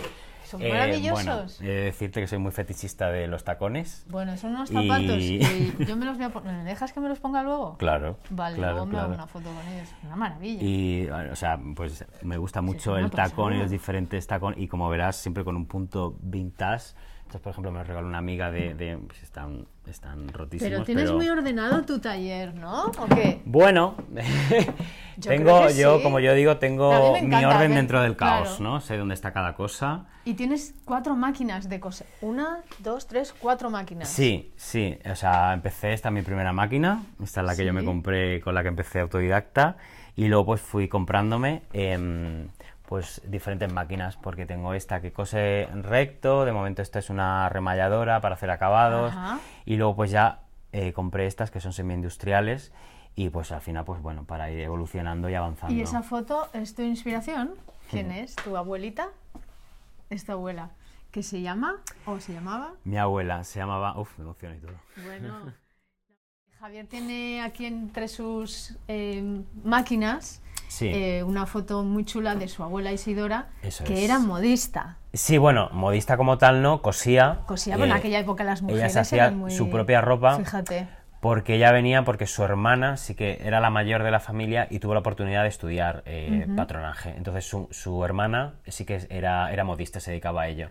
Son 0.48 0.62
Eh, 0.62 0.70
maravillosos. 0.70 1.24
bueno, 1.24 1.46
he 1.60 1.74
de 1.74 1.80
decirte 1.84 2.20
que 2.20 2.26
soy 2.26 2.38
muy 2.38 2.52
fetichista 2.52 3.10
de 3.10 3.26
los 3.26 3.44
tacones. 3.44 4.06
Bueno, 4.08 4.36
son 4.38 4.54
unos 4.54 4.70
zapatos 4.70 5.18
y 5.18 5.38
yo 5.86 5.96
me 5.96 6.06
los 6.06 6.16
voy 6.16 6.24
a 6.26 6.30
poner. 6.30 6.54
¿Me 6.56 6.64
dejas 6.64 6.92
que 6.92 7.00
me 7.00 7.08
los 7.08 7.18
ponga 7.20 7.42
luego? 7.42 7.76
Claro. 7.76 8.18
Vale, 8.30 8.56
claro, 8.56 8.72
luego 8.76 8.86
me 8.86 8.98
hago 8.98 9.14
una 9.14 9.26
foto 9.26 9.44
con 9.50 9.72
ellos. 9.74 9.88
Una 10.04 10.16
maravilla. 10.16 10.62
Y, 10.62 11.08
o 11.10 11.36
sea, 11.36 11.58
pues 11.76 12.04
me 12.22 12.38
gusta 12.38 12.62
mucho 12.62 12.96
el 12.96 13.10
tacón 13.10 13.54
y 13.54 13.58
los 13.58 13.70
diferentes 13.70 14.26
tacones. 14.26 14.58
Y 14.58 14.68
como 14.68 14.88
verás, 14.88 15.16
siempre 15.16 15.44
con 15.44 15.54
un 15.56 15.66
punto 15.66 16.16
vintage. 16.22 16.94
Estos, 17.28 17.42
por 17.42 17.50
ejemplo, 17.50 17.70
me 17.70 17.84
regaló 17.84 18.06
una 18.06 18.16
amiga 18.16 18.50
de. 18.50 18.72
de- 18.72 18.96
pues 19.06 19.22
están, 19.22 19.66
están 19.86 20.28
rotísimos. 20.28 20.72
pero 20.72 20.84
tienes 20.84 21.12
muy 21.12 21.28
ordenado 21.28 21.82
tu 21.82 21.98
taller, 21.98 22.54
¿no? 22.54 22.84
¿O 22.86 23.06
qué? 23.14 23.42
Bueno, 23.44 23.96
Yo 25.18 25.30
tengo, 25.30 25.58
creo 25.58 25.66
que 25.68 25.74
yo, 25.74 25.96
sí. 25.98 26.02
como 26.04 26.20
yo 26.20 26.32
digo, 26.32 26.56
tengo 26.56 27.14
mi 27.20 27.44
orden 27.44 27.70
me- 27.70 27.76
dentro 27.76 28.00
del 28.00 28.16
caos, 28.16 28.56
claro. 28.56 28.62
¿no? 28.62 28.80
Sé 28.80 28.96
dónde 28.96 29.12
está 29.12 29.34
cada 29.34 29.54
cosa. 29.54 30.06
Y 30.24 30.34
tienes 30.34 30.74
cuatro 30.86 31.16
máquinas 31.16 31.68
de 31.68 31.80
coser. 31.80 32.06
Una, 32.22 32.60
dos, 32.78 33.06
tres, 33.06 33.34
cuatro 33.38 33.68
máquinas. 33.68 34.08
Sí, 34.08 34.52
sí. 34.56 34.98
O 35.10 35.14
sea, 35.14 35.52
empecé, 35.52 35.92
esta 35.92 36.08
es 36.08 36.14
mi 36.14 36.22
primera 36.22 36.54
máquina. 36.54 37.02
Esta 37.22 37.42
es 37.42 37.46
la 37.46 37.54
que 37.56 37.66
yo 37.66 37.74
me 37.74 37.84
compré, 37.84 38.40
con 38.40 38.54
la 38.54 38.62
que 38.62 38.68
empecé 38.68 39.00
autodidacta. 39.00 39.76
Y 40.16 40.28
luego 40.28 40.46
pues 40.46 40.60
fui 40.62 40.88
comprándome 40.88 41.62
em, 41.74 42.48
pues 42.88 43.20
diferentes 43.26 43.70
máquinas, 43.70 44.16
porque 44.16 44.46
tengo 44.46 44.72
esta 44.72 45.02
que 45.02 45.12
cose 45.12 45.68
recto, 45.74 46.46
de 46.46 46.52
momento 46.52 46.80
esta 46.80 46.98
es 46.98 47.10
una 47.10 47.46
remalladora 47.50 48.22
para 48.22 48.34
hacer 48.34 48.50
acabados. 48.50 49.12
Ajá. 49.12 49.40
Y 49.66 49.76
luego 49.76 49.94
pues 49.94 50.10
ya 50.10 50.40
eh, 50.72 50.94
compré 50.94 51.26
estas 51.26 51.50
que 51.50 51.60
son 51.60 51.74
semi-industriales. 51.74 52.72
Y 53.14 53.28
pues 53.28 53.52
al 53.52 53.60
final, 53.60 53.84
pues 53.84 54.00
bueno, 54.00 54.24
para 54.24 54.50
ir 54.50 54.60
evolucionando 54.60 55.28
y 55.28 55.34
avanzando. 55.34 55.74
¿Y 55.74 55.82
esa 55.82 56.02
foto 56.02 56.48
es 56.54 56.74
tu 56.74 56.80
inspiración? 56.80 57.54
¿Quién 57.90 58.10
es? 58.10 58.36
¿Tu 58.36 58.56
abuelita? 58.56 59.08
Es 60.08 60.24
tu 60.24 60.32
abuela. 60.32 60.70
¿Qué 61.10 61.22
se 61.22 61.42
llama 61.42 61.82
o 62.06 62.20
se 62.20 62.32
llamaba? 62.32 62.72
Mi 62.84 62.96
abuela 62.96 63.44
se 63.44 63.58
llamaba... 63.58 63.98
Uf, 63.98 64.16
me 64.18 64.24
emociono 64.24 64.54
y 64.54 64.60
todo. 64.60 64.72
Bueno, 65.04 65.52
Javier 66.58 66.86
tiene 66.86 67.42
aquí 67.42 67.66
entre 67.66 68.08
sus 68.08 68.78
eh, 68.88 69.42
máquinas 69.62 70.40
Sí. 70.68 70.88
eh, 70.92 71.22
una 71.24 71.46
foto 71.46 71.82
muy 71.82 72.04
chula 72.04 72.34
de 72.36 72.46
su 72.48 72.62
abuela 72.62 72.92
Isidora, 72.92 73.48
Eso 73.62 73.84
que 73.84 73.94
es. 73.94 74.00
era 74.04 74.18
modista. 74.18 74.98
Sí, 75.14 75.38
bueno, 75.38 75.70
modista 75.72 76.16
como 76.16 76.36
tal 76.38 76.60
no, 76.62 76.82
cosía. 76.82 77.40
Cosía, 77.46 77.76
bueno, 77.76 77.92
en 77.94 77.96
Eh, 77.96 78.00
aquella 78.00 78.18
época 78.20 78.44
las 78.44 78.60
mujeres 78.62 78.92
se 78.92 79.00
hacía 79.00 79.24
eran 79.24 79.38
muy... 79.38 79.50
su 79.50 79.70
propia 79.70 80.00
ropa. 80.02 80.36
Fíjate. 80.36 80.88
Porque 81.20 81.56
ella 81.56 81.72
venía 81.72 82.04
porque 82.04 82.26
su 82.26 82.44
hermana 82.44 82.96
sí 82.96 83.14
que 83.14 83.40
era 83.42 83.58
la 83.60 83.70
mayor 83.70 84.04
de 84.04 84.10
la 84.10 84.20
familia 84.20 84.68
y 84.70 84.78
tuvo 84.78 84.94
la 84.94 85.00
oportunidad 85.00 85.42
de 85.42 85.48
estudiar 85.48 86.02
eh, 86.06 86.46
patronaje. 86.56 87.14
Entonces 87.16 87.44
su, 87.44 87.68
su 87.72 88.04
hermana 88.04 88.54
sí 88.66 88.84
que 88.84 89.06
era, 89.10 89.52
era 89.52 89.64
modista, 89.64 89.98
se 89.98 90.12
dedicaba 90.12 90.42
a 90.42 90.48
ello. 90.48 90.68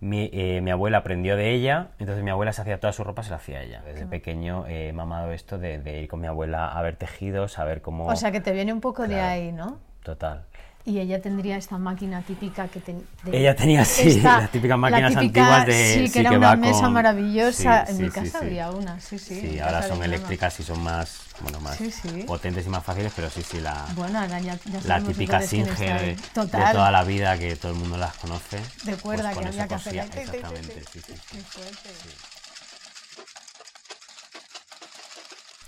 Mi, 0.00 0.28
eh, 0.32 0.60
mi 0.62 0.70
abuela 0.70 0.98
aprendió 0.98 1.36
de 1.36 1.50
ella, 1.52 1.88
entonces 1.98 2.22
mi 2.22 2.30
abuela 2.30 2.52
se 2.52 2.60
hacía 2.60 2.78
toda 2.78 2.92
su 2.92 3.04
ropa, 3.04 3.22
se 3.22 3.30
la 3.30 3.36
hacía 3.36 3.62
ella. 3.62 3.82
Desde 3.86 4.06
pequeño 4.06 4.66
eh, 4.66 4.88
he 4.88 4.92
mamado 4.92 5.32
esto 5.32 5.58
de, 5.58 5.78
de 5.78 6.02
ir 6.02 6.08
con 6.08 6.20
mi 6.20 6.26
abuela 6.26 6.68
a 6.68 6.82
ver 6.82 6.96
tejidos, 6.96 7.58
a 7.58 7.64
ver 7.64 7.80
cómo... 7.80 8.06
O 8.06 8.16
sea 8.16 8.32
que 8.32 8.40
te 8.40 8.52
viene 8.52 8.72
un 8.72 8.80
poco 8.80 9.08
de 9.08 9.20
ahí, 9.20 9.50
¿no? 9.52 9.78
Total. 10.02 10.44
Y 10.88 11.00
ella 11.00 11.20
tendría 11.20 11.56
esta 11.56 11.78
máquina 11.78 12.22
típica 12.22 12.68
que 12.68 12.78
ten- 12.78 13.04
de- 13.24 13.36
Ella 13.36 13.56
tenía, 13.56 13.84
sí, 13.84 14.08
esta- 14.08 14.38
las 14.42 14.50
típicas 14.52 14.70
la 14.70 14.76
máquinas 14.76 15.14
típica- 15.16 15.40
antiguas 15.56 15.66
de... 15.66 15.94
Sí, 16.06 16.12
que 16.12 16.20
era 16.20 16.30
que 16.30 16.38
una 16.38 16.46
va 16.50 16.56
mesa 16.56 16.80
con- 16.82 16.92
maravillosa. 16.92 17.84
Sí, 17.86 17.90
en 17.90 17.96
sí, 17.96 18.02
mi 18.04 18.08
sí, 18.10 18.14
casa 18.14 18.38
sí. 18.38 18.46
había 18.46 18.70
una, 18.70 19.00
sí, 19.00 19.18
sí. 19.18 19.40
Sí, 19.40 19.58
ahora 19.58 19.82
son 19.88 20.00
eléctricas 20.04 20.60
y 20.60 20.62
son 20.62 20.80
más, 20.84 21.18
bueno, 21.40 21.58
más 21.60 21.76
Sí, 21.76 21.90
sí. 21.90 22.22
potentes 22.24 22.66
y 22.66 22.68
más 22.68 22.84
fáciles, 22.84 23.12
pero 23.16 23.28
sí, 23.30 23.42
sí, 23.42 23.60
la, 23.60 23.84
Bueno, 23.96 24.20
ahora 24.20 24.38
ya, 24.38 24.56
ya 24.64 24.80
la 24.84 25.02
típica 25.02 25.38
entonces 25.42 25.50
quién 25.50 25.66
Singe 25.66 25.72
está 25.72 26.00
de, 26.00 26.66
de 26.66 26.72
toda 26.72 26.90
la 26.92 27.02
vida 27.02 27.36
que 27.36 27.56
todo 27.56 27.72
el 27.72 27.78
mundo 27.78 27.96
las 27.96 28.14
conoce. 28.18 28.60
De 28.84 28.94
cuerda 28.94 29.32
pues 29.32 29.42
que 29.42 29.48
había 29.48 29.66
que 29.66 29.74
hacer. 29.74 29.96
Exactamente, 29.96 30.82
sí, 30.92 31.00
sí, 31.04 31.14
sí. 31.14 31.14
Qué 31.32 31.38
fuerte. 31.40 31.90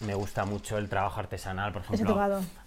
Me 0.00 0.14
gusta 0.14 0.44
mucho 0.44 0.78
el 0.78 0.88
trabajo 0.88 1.18
artesanal, 1.20 1.72
por 1.72 1.82
ejemplo. 1.82 2.14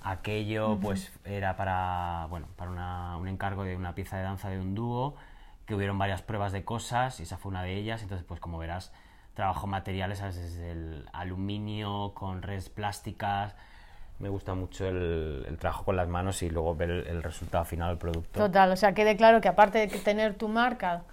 Aquello, 0.03 0.77
pues, 0.81 1.11
era 1.23 1.55
para, 1.55 2.27
bueno, 2.29 2.47
para 2.57 2.71
una- 2.71 3.17
un 3.17 3.27
encargo 3.27 3.63
de 3.63 3.75
una 3.77 3.95
pieza 3.95 4.17
de 4.17 4.23
danza 4.23 4.49
de 4.49 4.59
un 4.59 4.75
dúo, 4.75 5.15
que 5.65 5.73
hubieron 5.75 5.97
varias 5.97 6.21
pruebas 6.21 6.51
de 6.51 6.65
cosas 6.65 7.19
y 7.19 7.23
esa 7.23 7.37
fue 7.37 7.51
una 7.51 7.63
de 7.63 7.75
ellas. 7.75 8.01
Entonces, 8.01 8.25
pues, 8.27 8.39
como 8.41 8.57
verás, 8.57 8.91
trabajo 9.33 9.65
materiales 9.67 10.19
¿sabes? 10.19 10.35
desde 10.35 10.71
el 10.71 11.05
aluminio 11.13 12.11
con 12.15 12.41
redes 12.41 12.69
plásticas. 12.69 13.55
Me 14.19 14.27
gusta 14.27 14.53
mucho 14.53 14.85
el, 14.87 15.45
el 15.47 15.57
trabajo 15.57 15.85
con 15.85 15.95
las 15.95 16.07
manos 16.09 16.43
y 16.43 16.49
luego 16.49 16.75
ver 16.75 16.89
el, 16.91 17.07
el 17.07 17.23
resultado 17.23 17.63
final 17.63 17.89
del 17.89 17.97
producto. 17.97 18.39
Total, 18.39 18.71
o 18.71 18.75
sea, 18.75 18.93
quede 18.93 19.15
claro 19.15 19.39
que 19.39 19.47
aparte 19.47 19.79
de 19.79 19.87
tener 19.87 20.35
tu 20.35 20.47
marca, 20.49 21.03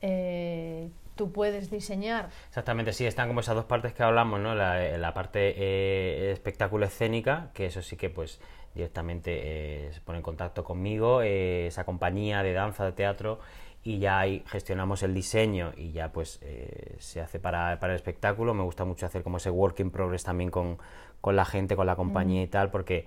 eh, 0.00 0.88
tú 1.16 1.32
puedes 1.32 1.70
diseñar. 1.70 2.28
Exactamente, 2.48 2.92
sí, 2.92 3.06
están 3.06 3.28
como 3.28 3.40
esas 3.40 3.56
dos 3.56 3.64
partes 3.64 3.92
que 3.92 4.02
hablamos, 4.02 4.38
¿no? 4.38 4.54
La, 4.54 4.86
eh, 4.86 4.98
la 4.98 5.12
parte 5.14 5.54
eh, 5.56 6.30
espectáculo 6.32 6.86
escénica, 6.86 7.50
que 7.54 7.66
eso 7.66 7.82
sí 7.82 7.96
que 7.96 8.10
pues 8.10 8.40
directamente 8.74 9.30
eh, 9.88 9.92
se 9.92 10.00
pone 10.02 10.18
en 10.18 10.22
contacto 10.22 10.62
conmigo, 10.62 11.22
eh, 11.22 11.66
esa 11.66 11.84
compañía 11.84 12.42
de 12.42 12.52
danza, 12.52 12.84
de 12.84 12.92
teatro, 12.92 13.40
y 13.82 13.98
ya 13.98 14.18
ahí 14.18 14.44
gestionamos 14.46 15.02
el 15.02 15.14
diseño 15.14 15.72
y 15.76 15.92
ya 15.92 16.12
pues 16.12 16.40
se 16.98 17.20
hace 17.20 17.38
para, 17.38 17.78
para 17.78 17.92
el 17.92 17.96
espectáculo. 17.96 18.52
Me 18.52 18.64
gusta 18.64 18.84
mucho 18.84 19.06
hacer 19.06 19.22
como 19.22 19.36
ese 19.36 19.48
work 19.48 19.78
in 19.78 19.92
progress 19.92 20.24
también 20.24 20.50
con, 20.50 20.78
con 21.20 21.36
la 21.36 21.44
gente, 21.44 21.76
con 21.76 21.86
la 21.86 21.94
compañía 21.94 22.42
y 22.42 22.48
tal, 22.48 22.70
porque 22.72 23.06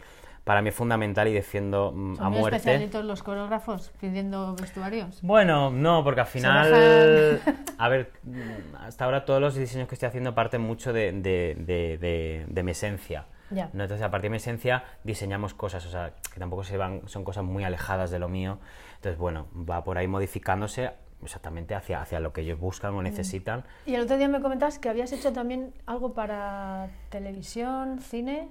para 0.50 0.64
mí 0.64 0.70
es 0.70 0.76
fundamental 0.76 1.28
y 1.28 1.34
defiendo 1.34 1.92
mm, 1.96 2.16
Son 2.16 2.26
a 2.26 2.30
muy 2.32 2.40
muerte. 2.40 2.58
especialitos 2.58 3.06
los 3.06 3.22
coreógrafos 3.22 3.92
pidiendo 4.02 4.56
vestuarios. 4.56 5.20
Bueno, 5.22 5.70
no, 5.70 6.04
porque 6.04 6.22
al 6.22 6.26
final, 6.26 7.40
a 7.78 7.88
ver, 7.88 8.12
mm, 8.24 8.76
hasta 8.80 9.06
ahora 9.06 9.26
todos 9.26 9.40
los 9.40 9.54
diseños 9.54 9.88
que 9.88 9.94
estoy 9.94 10.08
haciendo 10.08 10.34
parten 10.34 10.62
mucho 10.62 10.92
de, 10.92 11.12
de- 11.12 11.56
de- 11.56 12.00
de- 12.00 12.46
de 12.50 12.64
mi 12.64 12.72
esencia. 12.72 13.26
Ya. 13.52 13.70
¿no? 13.74 13.84
Entonces, 13.84 14.04
a 14.04 14.10
partir 14.10 14.30
de 14.30 14.32
mi 14.32 14.38
esencia, 14.38 14.84
diseñamos 15.04 15.54
cosas, 15.54 15.86
o 15.86 15.92
sea, 15.92 16.14
que 16.34 16.40
tampoco 16.40 16.64
se 16.64 16.78
van, 16.78 17.04
son 17.08 17.24
cosas 17.24 17.44
muy 17.44 17.64
alejadas 17.64 18.10
de 18.10 18.18
lo 18.18 18.28
mío. 18.28 18.58
Entonces, 18.96 19.20
bueno, 19.20 19.46
va 19.54 19.84
por 19.84 20.00
ahí 20.00 20.08
modificándose 20.08 20.90
exactamente 21.24 21.76
hacia, 21.76 22.02
hacia 22.02 22.20
lo 22.20 22.34
que 22.34 22.42
ellos 22.42 22.60
buscan 22.60 22.96
o 22.96 23.04
necesitan. 23.04 23.66
Y 23.86 23.94
el 23.94 24.02
otro 24.02 24.18
día 24.18 24.28
me 24.28 24.42
comentas 24.42 24.80
que 24.80 24.90
habías 24.90 25.12
hecho 25.12 25.32
también 25.32 25.74
algo 25.86 26.14
para 26.16 26.88
televisión, 27.10 28.00
cine. 28.00 28.48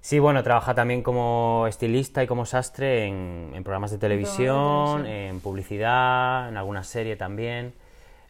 Sí, 0.00 0.18
bueno, 0.18 0.42
trabaja 0.42 0.74
también 0.74 1.02
como 1.02 1.66
estilista 1.68 2.22
y 2.22 2.26
como 2.26 2.46
sastre 2.46 3.06
en, 3.06 3.50
en 3.54 3.62
programas 3.64 3.90
de 3.90 3.98
televisión, 3.98 5.06
en 5.06 5.40
publicidad, 5.40 6.48
en 6.48 6.56
alguna 6.56 6.84
serie 6.84 7.16
también. 7.16 7.74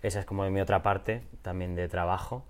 Esa 0.02 0.20
es 0.20 0.26
como 0.26 0.48
mi 0.50 0.60
otra 0.60 0.82
parte 0.82 1.22
también 1.42 1.74
de 1.74 1.88
trabajo. 1.88 2.44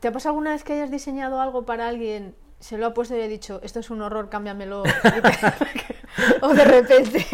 ¿Te 0.00 0.08
ha 0.08 0.12
pasado 0.12 0.30
alguna 0.32 0.52
vez 0.52 0.64
que 0.64 0.72
hayas 0.74 0.90
diseñado 0.90 1.40
algo 1.40 1.64
para 1.66 1.88
alguien, 1.88 2.34
se 2.58 2.78
lo 2.78 2.86
ha 2.86 2.94
puesto 2.94 3.14
y 3.14 3.18
le 3.18 3.24
ha 3.24 3.28
dicho, 3.28 3.60
esto 3.62 3.80
es 3.80 3.90
un 3.90 4.00
horror, 4.02 4.28
cámbiamelo? 4.28 4.82
o 6.42 6.48
de 6.54 6.64
repente 6.64 7.24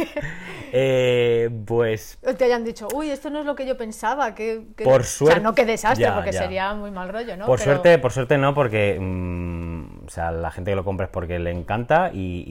Eh, 0.73 1.51
pues 1.67 2.19
te 2.39 2.45
hayan 2.45 2.65
dicho, 2.65 2.87
uy, 2.95 3.11
esto 3.11 3.29
no 3.29 3.41
es 3.41 3.47
lo 3.47 3.55
que 3.57 3.67
yo 3.67 3.77
pensaba. 3.77 4.35
Que, 4.35 4.67
que-". 4.77 4.85
Por 4.85 5.01
O 5.01 5.05
sea, 5.05 5.27
suerte- 5.27 5.41
no 5.41 5.55
que 5.55 5.65
desastre, 5.67 6.05
Ya, 6.07 6.15
porque 6.15 6.33
ya. 6.33 6.43
sería 6.43 6.75
muy 6.75 6.91
mal 6.91 7.09
rollo, 7.09 7.37
¿no? 7.37 7.47
por 7.47 7.59
Pero- 7.59 7.71
suerte, 7.73 7.99
por 7.99 8.13
suerte 8.13 8.39
no, 8.39 8.55
porque 8.55 8.97
mm, 9.01 10.00
o 10.11 10.13
sea, 10.13 10.33
la 10.33 10.51
gente 10.51 10.73
que 10.73 10.75
lo 10.75 10.83
compra 10.85 11.07
es 11.07 11.13
porque 11.13 11.39
le 11.39 11.53
encanta 11.53 12.11
y, 12.13 12.45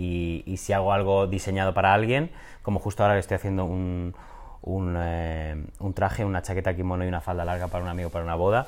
y- 0.47 0.49
y 0.49 0.55
si 0.55 0.71
hago 0.71 0.93
algo 0.93 1.27
diseñado 1.27 1.73
para 1.73 1.93
alguien, 1.93 2.31
como 2.61 2.79
justo 2.79 3.03
ahora 3.03 3.15
que 3.15 3.19
estoy 3.19 3.35
haciendo 3.35 3.65
un, 3.65 4.15
un, 4.61 4.95
eh, 4.97 5.61
un 5.79 5.93
traje, 5.93 6.23
una 6.23 6.41
chaqueta 6.41 6.73
kimono 6.73 7.03
y 7.03 7.09
una 7.09 7.19
falda 7.19 7.43
larga 7.43 7.67
para 7.67 7.83
un 7.83 7.89
amigo 7.89 8.11
para 8.11 8.23
una 8.23 8.35
boda, 8.35 8.65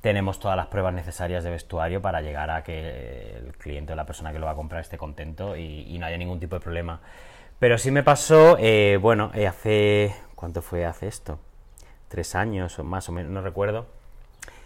tenemos 0.00 0.40
todas 0.40 0.56
las 0.56 0.66
pruebas 0.66 0.92
necesarias 0.94 1.44
de 1.44 1.50
vestuario 1.50 2.02
para 2.02 2.22
llegar 2.22 2.50
a 2.50 2.64
que 2.64 3.36
el 3.36 3.52
cliente 3.56 3.92
o 3.92 3.96
la 3.96 4.04
persona 4.04 4.32
que 4.32 4.40
lo 4.40 4.46
va 4.46 4.52
a 4.52 4.56
comprar 4.56 4.80
esté 4.80 4.98
contento 4.98 5.56
y, 5.56 5.82
y 5.88 5.98
no 6.00 6.06
haya 6.06 6.18
ningún 6.18 6.40
tipo 6.40 6.56
de 6.56 6.60
problema. 6.60 6.98
Pero 7.60 7.78
sí 7.78 7.92
me 7.92 8.02
pasó, 8.02 8.56
eh, 8.58 8.98
bueno, 9.00 9.30
eh, 9.34 9.46
hace... 9.46 10.12
¿Cuánto 10.34 10.60
fue 10.60 10.84
hace 10.86 11.06
esto? 11.06 11.38
Tres 12.08 12.34
años 12.34 12.80
o 12.80 12.84
más 12.84 13.08
o 13.08 13.12
menos, 13.12 13.30
no 13.30 13.42
recuerdo. 13.42 13.86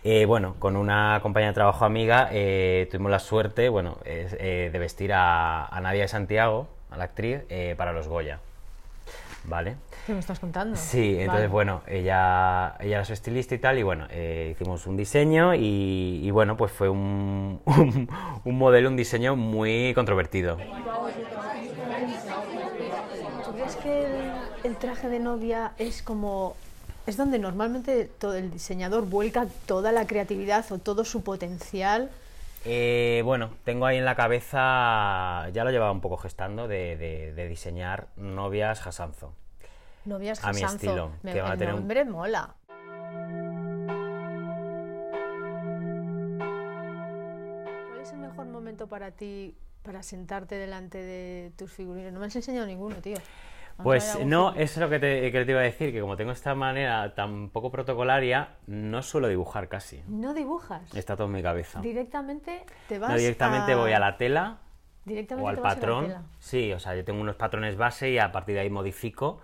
Eh, 0.05 0.25
bueno, 0.27 0.55
con 0.59 0.77
una 0.77 1.19
compañía 1.23 1.49
de 1.49 1.55
trabajo 1.55 1.85
amiga 1.85 2.29
eh, 2.33 2.87
tuvimos 2.91 3.11
la 3.11 3.19
suerte, 3.19 3.69
bueno, 3.69 3.99
eh, 4.05 4.71
de 4.73 4.79
vestir 4.79 5.13
a, 5.13 5.67
a 5.67 5.81
Nadia 5.81 6.03
de 6.03 6.09
Santiago, 6.09 6.69
a 6.91 6.97
la 6.97 7.05
actriz, 7.05 7.41
eh, 7.49 7.75
para 7.77 7.93
los 7.93 8.07
Goya. 8.09 8.39
¿Vale? 9.45 9.77
¿Qué 10.07 10.13
me 10.13 10.19
estás 10.21 10.39
contando? 10.41 10.77
Sí, 10.77 11.13
entonces 11.13 11.29
Vale. 11.43 11.47
bueno, 11.49 11.83
ella, 11.87 12.75
ella 12.81 12.97
era 12.97 13.05
su 13.05 13.13
estilista 13.13 13.55
y 13.55 13.59
tal, 13.59 13.79
y 13.79 13.83
bueno, 13.83 14.07
eh, 14.11 14.51
hicimos 14.53 14.87
un 14.87 14.97
diseño 14.97 15.55
y, 15.55 16.21
y, 16.23 16.31
bueno, 16.31 16.57
pues 16.57 16.71
fue 16.71 16.89
un, 16.89 17.61
un, 17.67 18.09
un 18.45 18.59
modelo, 18.59 18.89
un 18.89 18.97
diseño 18.97 19.37
muy 19.37 19.95
controvertido. 19.95 20.59
¿Tú 23.45 23.53
crees 23.53 23.77
que 23.77 24.05
el, 24.07 24.33
el 24.65 24.77
traje 24.77 25.09
de 25.09 25.19
novia 25.19 25.73
es 25.79 26.03
como... 26.03 26.55
es 27.09 27.17
donde 27.17 27.39
normalmente 27.39 28.05
todo 28.05 28.35
el 28.35 28.51
diseñador 28.51 29.07
vuelca 29.07 29.47
toda 29.67 29.93
la 29.93 30.07
creatividad 30.07 30.71
o 30.71 30.79
todo 30.79 31.05
su 31.05 31.23
potencial? 31.23 32.11
Eh, 32.65 33.23
bueno, 33.25 33.51
tengo 33.65 33.87
ahí 33.87 33.97
en 33.97 34.05
la 34.05 34.15
cabeza, 34.15 35.49
ya 35.53 35.65
lo 35.65 35.71
llevaba 35.71 35.91
un 35.93 36.01
poco 36.03 36.19
gestando, 36.19 36.69
de, 36.69 36.97
de- 36.97 37.33
de 37.33 37.49
diseñar 37.49 38.09
novias 38.17 38.87
Hasanzo. 38.87 39.33
Novias 40.05 40.45
A 40.45 40.53
mi 40.53 40.61
Jasanzo. 40.61 40.75
estilo, 40.87 41.11
Me- 41.23 41.33
que 41.33 41.41
van 41.41 41.53
a 41.53 41.57
tener 41.57 41.75
un- 41.75 42.11
mola. 42.11 42.55
¿Cuál 47.89 48.01
es 48.03 48.13
el 48.13 48.19
mejor 48.19 48.47
momento 48.47 48.87
para 48.87 49.11
ti 49.13 49.55
para 49.83 50.03
sentarte 50.03 50.57
delante 50.57 50.99
de 50.99 51.53
tus 51.57 51.73
figurines? 51.73 52.13
No 52.13 52.21
me 52.21 52.27
has 52.27 52.37
enseñado 52.37 52.67
ninguno, 52.67 52.97
tío. 52.97 53.17
Pues 53.83 54.19
no, 54.25 54.51
eso 54.55 54.61
es 54.63 54.77
lo 54.79 54.89
que 54.91 54.99
te, 54.99 55.31
que 55.31 55.45
te 55.45 55.51
iba 55.53 55.61
a 55.61 55.65
decir, 55.65 55.93
que 55.93 56.01
como 56.01 56.17
tengo 56.17 56.33
esta 56.33 56.55
manera 56.55 57.15
tan 57.15 57.51
poco 57.51 57.71
protocolaria, 57.71 58.57
no 58.67 59.03
suelo 59.03 59.29
dibujar 59.29 59.69
casi. 59.69 60.03
No 60.09 60.35
dibujas. 60.35 60.93
Está 60.95 61.17
todo 61.17 61.27
en 61.29 61.35
mi 61.35 61.43
cabeza. 61.43 61.81
Directamente 61.81 62.65
te 62.89 62.99
vas 62.99 63.11
No, 63.11 63.17
directamente 63.17 63.75
voy 63.75 63.93
a 63.93 64.01
la 64.01 64.17
tela 64.17 64.59
Directamente 65.05 65.45
o 65.47 65.49
al 65.49 65.55
te 65.57 65.61
vas 65.63 65.73
a 65.73 65.75
la 65.75 65.81
patrón. 65.81 66.07
tela. 66.07 66.23
Sí, 66.41 66.73
o 66.73 66.79
sea, 66.81 66.97
yo 66.97 67.05
tengo 67.05 67.21
unos 67.21 67.37
patrones 67.37 67.77
base 67.77 68.11
y 68.11 68.19
a 68.19 68.33
partir 68.33 68.57
de 68.57 68.63
ahí 68.63 68.71
modifico. 68.71 69.41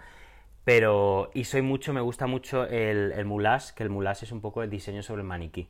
Pero, 0.65 1.31
y 1.35 1.45
soy 1.45 1.63
mucho, 1.63 1.93
me 1.93 2.01
gusta 2.01 2.27
mucho 2.27 2.65
el, 2.65 3.13
el 3.13 3.25
moulage, 3.27 3.75
que 3.75 3.83
el 3.83 3.91
moulage 3.91 4.25
es 4.25 4.33
un 4.33 4.41
poco 4.41 4.63
el 4.63 4.71
diseño 4.71 5.03
sobre 5.03 5.21
el 5.23 5.29
maniquí. 5.29 5.69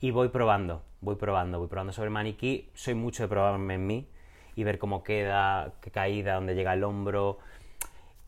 Y 0.00 0.10
voy 0.10 0.28
probando, 0.28 0.82
voy 1.00 1.16
probando, 1.16 1.58
voy 1.58 1.68
probando 1.68 1.92
sobre 1.92 2.06
el 2.08 2.12
maniquí. 2.12 2.70
Soy 2.74 2.94
mucho 2.94 3.22
de 3.24 3.28
probarme 3.28 3.74
en 3.74 3.86
mí 3.86 4.08
y 4.54 4.64
ver 4.64 4.78
cómo 4.78 5.02
queda, 5.02 5.72
qué 5.80 5.90
caída, 5.90 6.34
dónde 6.34 6.54
llega 6.54 6.74
el 6.74 6.84
hombro. 6.84 7.38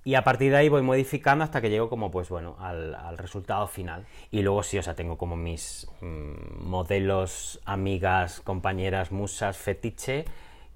Y 0.03 0.15
a 0.15 0.25
partir 0.25 0.51
de 0.51 0.57
ahí 0.57 0.69
voy 0.71 0.81
modificando 0.83 1.45
hasta 1.45 1.61
que 1.61 1.69
llego 1.69 1.91
como, 1.91 2.11
pues 2.11 2.31
bueno, 2.31 2.57
al, 2.59 2.95
al 2.95 3.19
resultado 3.19 3.67
final. 3.67 4.07
Y 4.31 4.41
luego 4.43 4.63
sí, 4.63 4.79
o 4.79 4.83
sea, 4.83 4.95
tengo 4.95 5.19
como 5.19 5.37
mis 5.37 5.87
mm, 6.01 6.67
modelos, 6.67 7.61
amigas, 7.67 8.41
compañeras, 8.41 9.13
musas, 9.13 9.59
fetiche, 9.59 10.25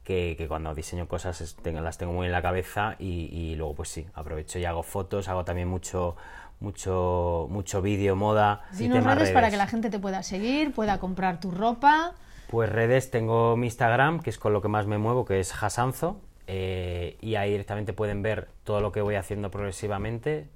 que, 0.04 0.34
que 0.37 0.46
cuando 0.46 0.74
diseño 0.74 1.08
cosas 1.08 1.40
es- 1.40 1.56
tengo- 1.56 1.80
las 1.80 1.96
tengo 1.96 2.12
muy 2.12 2.26
en 2.26 2.32
la 2.32 2.42
cabeza 2.42 2.96
y, 2.98 3.30
y 3.32 3.54
luego 3.56 3.74
pues 3.76 3.88
sí, 3.88 4.06
aprovecho 4.12 4.58
y 4.58 4.66
hago 4.66 4.82
fotos, 4.82 5.28
hago 5.28 5.46
también 5.46 5.68
mucho, 5.68 6.16
mucho, 6.60 7.46
mucho 7.50 7.80
vídeo, 7.80 8.16
moda. 8.16 8.62
y 8.74 8.76
Dinos 8.78 8.98
temas 8.98 9.16
redes 9.18 9.30
para 9.32 9.50
que 9.50 9.56
la 9.56 9.66
gente 9.66 9.88
te 9.88 9.98
pueda 9.98 10.22
seguir, 10.22 10.72
pueda 10.72 10.98
comprar 10.98 11.40
tu 11.40 11.50
ropa. 11.50 12.12
Pues 12.48 12.68
redes, 12.70 13.10
tengo 13.10 13.56
mi 13.56 13.68
Instagram, 13.68 14.20
que 14.20 14.28
es 14.30 14.38
con 14.38 14.52
lo 14.52 14.60
que 14.60 14.68
más 14.68 14.87
me 14.87 14.98
muevo, 14.98 15.24
que 15.24 15.40
es 15.40 15.54
Hasanzo, 15.62 16.20
eh, 16.46 17.16
y 17.20 17.37
ahí 17.37 17.50
directamente 17.50 17.92
pueden 17.92 18.22
ver 18.22 18.48
todo 18.64 18.80
lo 18.80 18.92
que 18.92 19.00
voy 19.00 19.14
haciendo 19.14 19.50
progresivamente 19.50 20.46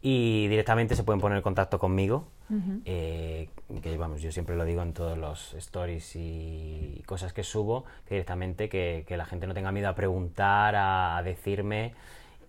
y 0.00 0.48
directamente 0.48 0.96
se 0.96 1.04
pueden 1.04 1.20
poner 1.20 1.36
en 1.38 1.42
contacto 1.42 1.78
conmigo, 1.78 2.28
eh, 2.84 3.48
que 3.80 3.96
vamos, 3.96 4.20
yo 4.20 4.30
siempre 4.30 4.56
lo 4.56 4.66
digo 4.66 4.82
en 4.82 4.92
todos 4.92 5.16
los 5.16 5.54
stories 5.54 6.16
y 6.16 7.02
cosas 7.06 7.32
que 7.32 7.44
subo, 7.44 7.84
que 8.06 8.16
directamente 8.16 8.68
que, 8.68 9.04
que 9.06 9.16
la 9.16 9.24
gente 9.24 9.46
no 9.46 9.54
tenga 9.54 9.72
miedo 9.72 9.88
a 9.88 9.94
preguntar, 9.94 10.74
a, 10.74 11.16
a 11.16 11.22
decirme 11.22 11.94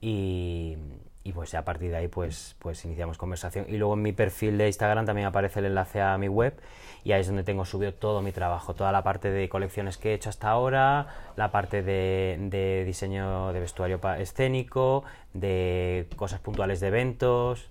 y, 0.02 0.76
y 1.24 1.32
pues 1.32 1.52
ya 1.52 1.60
a 1.60 1.66
partir 1.66 1.90
de 1.90 1.98
ahí 1.98 2.08
pues, 2.08 2.56
pues 2.60 2.84
iniciamos 2.86 3.18
conversación. 3.18 3.66
Y 3.70 3.78
luego 3.78 3.94
en 3.94 4.02
mi 4.02 4.12
perfil 4.12 4.58
de 4.58 4.68
Instagram 4.68 5.06
también 5.06 5.28
aparece 5.28 5.60
el 5.60 5.68
enlace 5.68 6.02
a 6.02 6.18
mi 6.18 6.28
web 6.28 6.60
y 7.04 7.12
ahí 7.14 7.22
es 7.22 7.28
donde 7.28 7.44
tengo 7.44 7.66
subido 7.66 7.94
todo 7.94 8.22
mi 8.22 8.32
trabajo, 8.32 8.74
toda 8.74 8.92
la 8.92 9.04
parte 9.04 9.30
de 9.30 9.48
colecciones 9.50 9.98
que 9.98 10.12
he 10.12 10.14
hecho 10.14 10.30
hasta 10.30 10.50
ahora, 10.50 11.08
la 11.36 11.52
parte 11.52 11.82
de, 11.82 12.38
de 12.50 12.84
diseño 12.86 13.54
de 13.54 13.60
vestuario 13.60 14.00
escénico, 14.18 15.04
de 15.34 16.08
cosas 16.16 16.40
puntuales 16.40 16.80
de 16.80 16.88
eventos. 16.88 17.70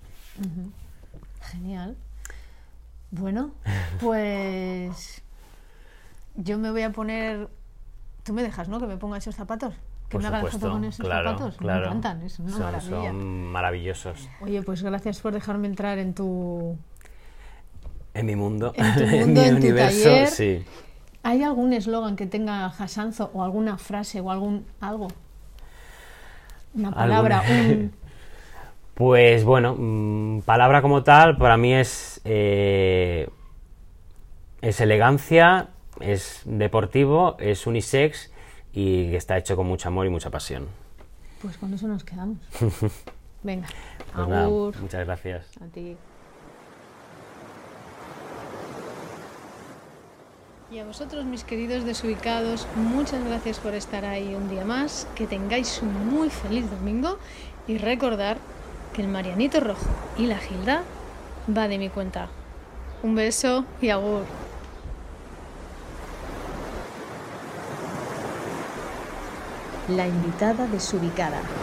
Genial. 1.43 1.97
Bueno, 3.11 3.53
pues 4.01 5.23
yo 6.37 6.59
me 6.59 6.71
voy 6.71 6.83
a 6.83 6.91
poner... 6.91 7.49
Tú 8.25 8.33
me 8.33 8.43
dejas, 8.43 8.69
¿no? 8.69 8.79
Que 8.79 8.87
me 8.87 8.97
ponga 8.97 9.19
esos 9.19 9.35
zapatos. 9.35 9.75
Por 10.13 10.23
foto 10.23 10.37
supuesto, 10.37 10.71
con 10.71 10.85
esos 10.85 11.07
claro, 11.07 11.31
zapatos. 11.31 11.57
claro. 11.57 11.81
Me 11.81 11.87
encantan, 11.87 12.23
es 12.23 12.39
una 12.39 12.51
son, 12.53 12.61
maravilla. 12.61 13.09
son 13.09 13.45
maravillosos. 13.47 14.29
Oye, 14.41 14.63
pues 14.63 14.83
gracias 14.83 15.21
por 15.21 15.33
dejarme 15.33 15.67
entrar 15.69 15.99
en 15.99 16.15
tu... 16.15 16.77
En 18.15 18.27
mi 18.27 18.37
mundo, 18.37 18.73
En 18.77 18.95
tu 18.95 19.07
mundo, 19.17 19.41
mi 19.41 19.47
en 19.49 19.55
tu 19.55 19.67
universo, 19.67 20.05
taller. 20.05 20.29
sí. 20.29 20.65
¿Hay 21.23 21.43
algún 21.43 21.73
eslogan 21.73 22.17
que 22.17 22.27
tenga 22.27 22.67
Hasanzo 22.67 23.31
o 23.33 23.43
alguna 23.45 23.79
frase 23.79 24.21
o 24.21 24.31
algún 24.31 24.67
algo? 24.81 25.09
Una 26.75 26.91
palabra, 26.91 27.43
un... 27.51 27.93
Pues 28.95 29.45
bueno, 29.45 29.75
mm, 29.79 30.43
palabra 30.43 30.83
como 30.83 31.03
tal 31.03 31.37
para 31.39 31.57
mí 31.57 31.73
es, 31.75 32.21
eh, 32.25 33.29
es 34.61 34.81
elegancia, 34.81 35.69
es 36.01 36.43
deportivo, 36.45 37.37
es 37.39 37.67
unisex 37.67 38.32
y 38.73 39.11
que 39.11 39.17
está 39.17 39.37
hecho 39.37 39.57
con 39.57 39.67
mucho 39.67 39.89
amor 39.89 40.07
y 40.07 40.11
mucha 40.11 40.31
pasión. 40.31 40.69
Pues 41.41 41.57
con 41.59 41.75
eso 41.75 41.89
nos 41.89 42.05
quedamos. 42.05 42.39
Venga, 43.43 43.67
Pues 44.15 44.29
nada, 44.29 44.49
muchas 44.49 45.05
gracias. 45.05 45.47
A 45.61 45.67
ti. 45.67 45.97
Y 50.71 50.79
a 50.79 50.85
vosotros, 50.87 51.25
mis 51.27 51.45
queridos 51.45 51.85
desubicados, 51.85 52.67
muchas 52.77 53.23
gracias 53.25 53.59
por 53.59 53.75
estar 53.75 54.07
ahí 54.07 54.35
un 54.35 54.49
día 54.49 54.65
más. 54.65 55.07
Que 55.15 55.27
tengáis 55.27 55.83
un 55.83 56.09
muy 56.09 56.31
feliz 56.31 56.71
domingo 56.71 57.19
y 57.67 57.77
recordar 57.77 58.39
que 58.95 59.03
el 59.03 59.09
Marianito 59.09 59.61
Rojo 59.61 59.91
y 60.17 60.27
la 60.27 60.39
Gilda 60.39 60.83
va 61.55 61.69
de 61.69 61.77
mi 61.79 61.91
cuenta. 61.91 62.29
Un 63.03 63.17
beso 63.17 63.67
y 63.83 63.91
agur. 63.91 64.23
La 69.87 70.09
invitada 70.09 70.67
desubicada. 70.69 71.55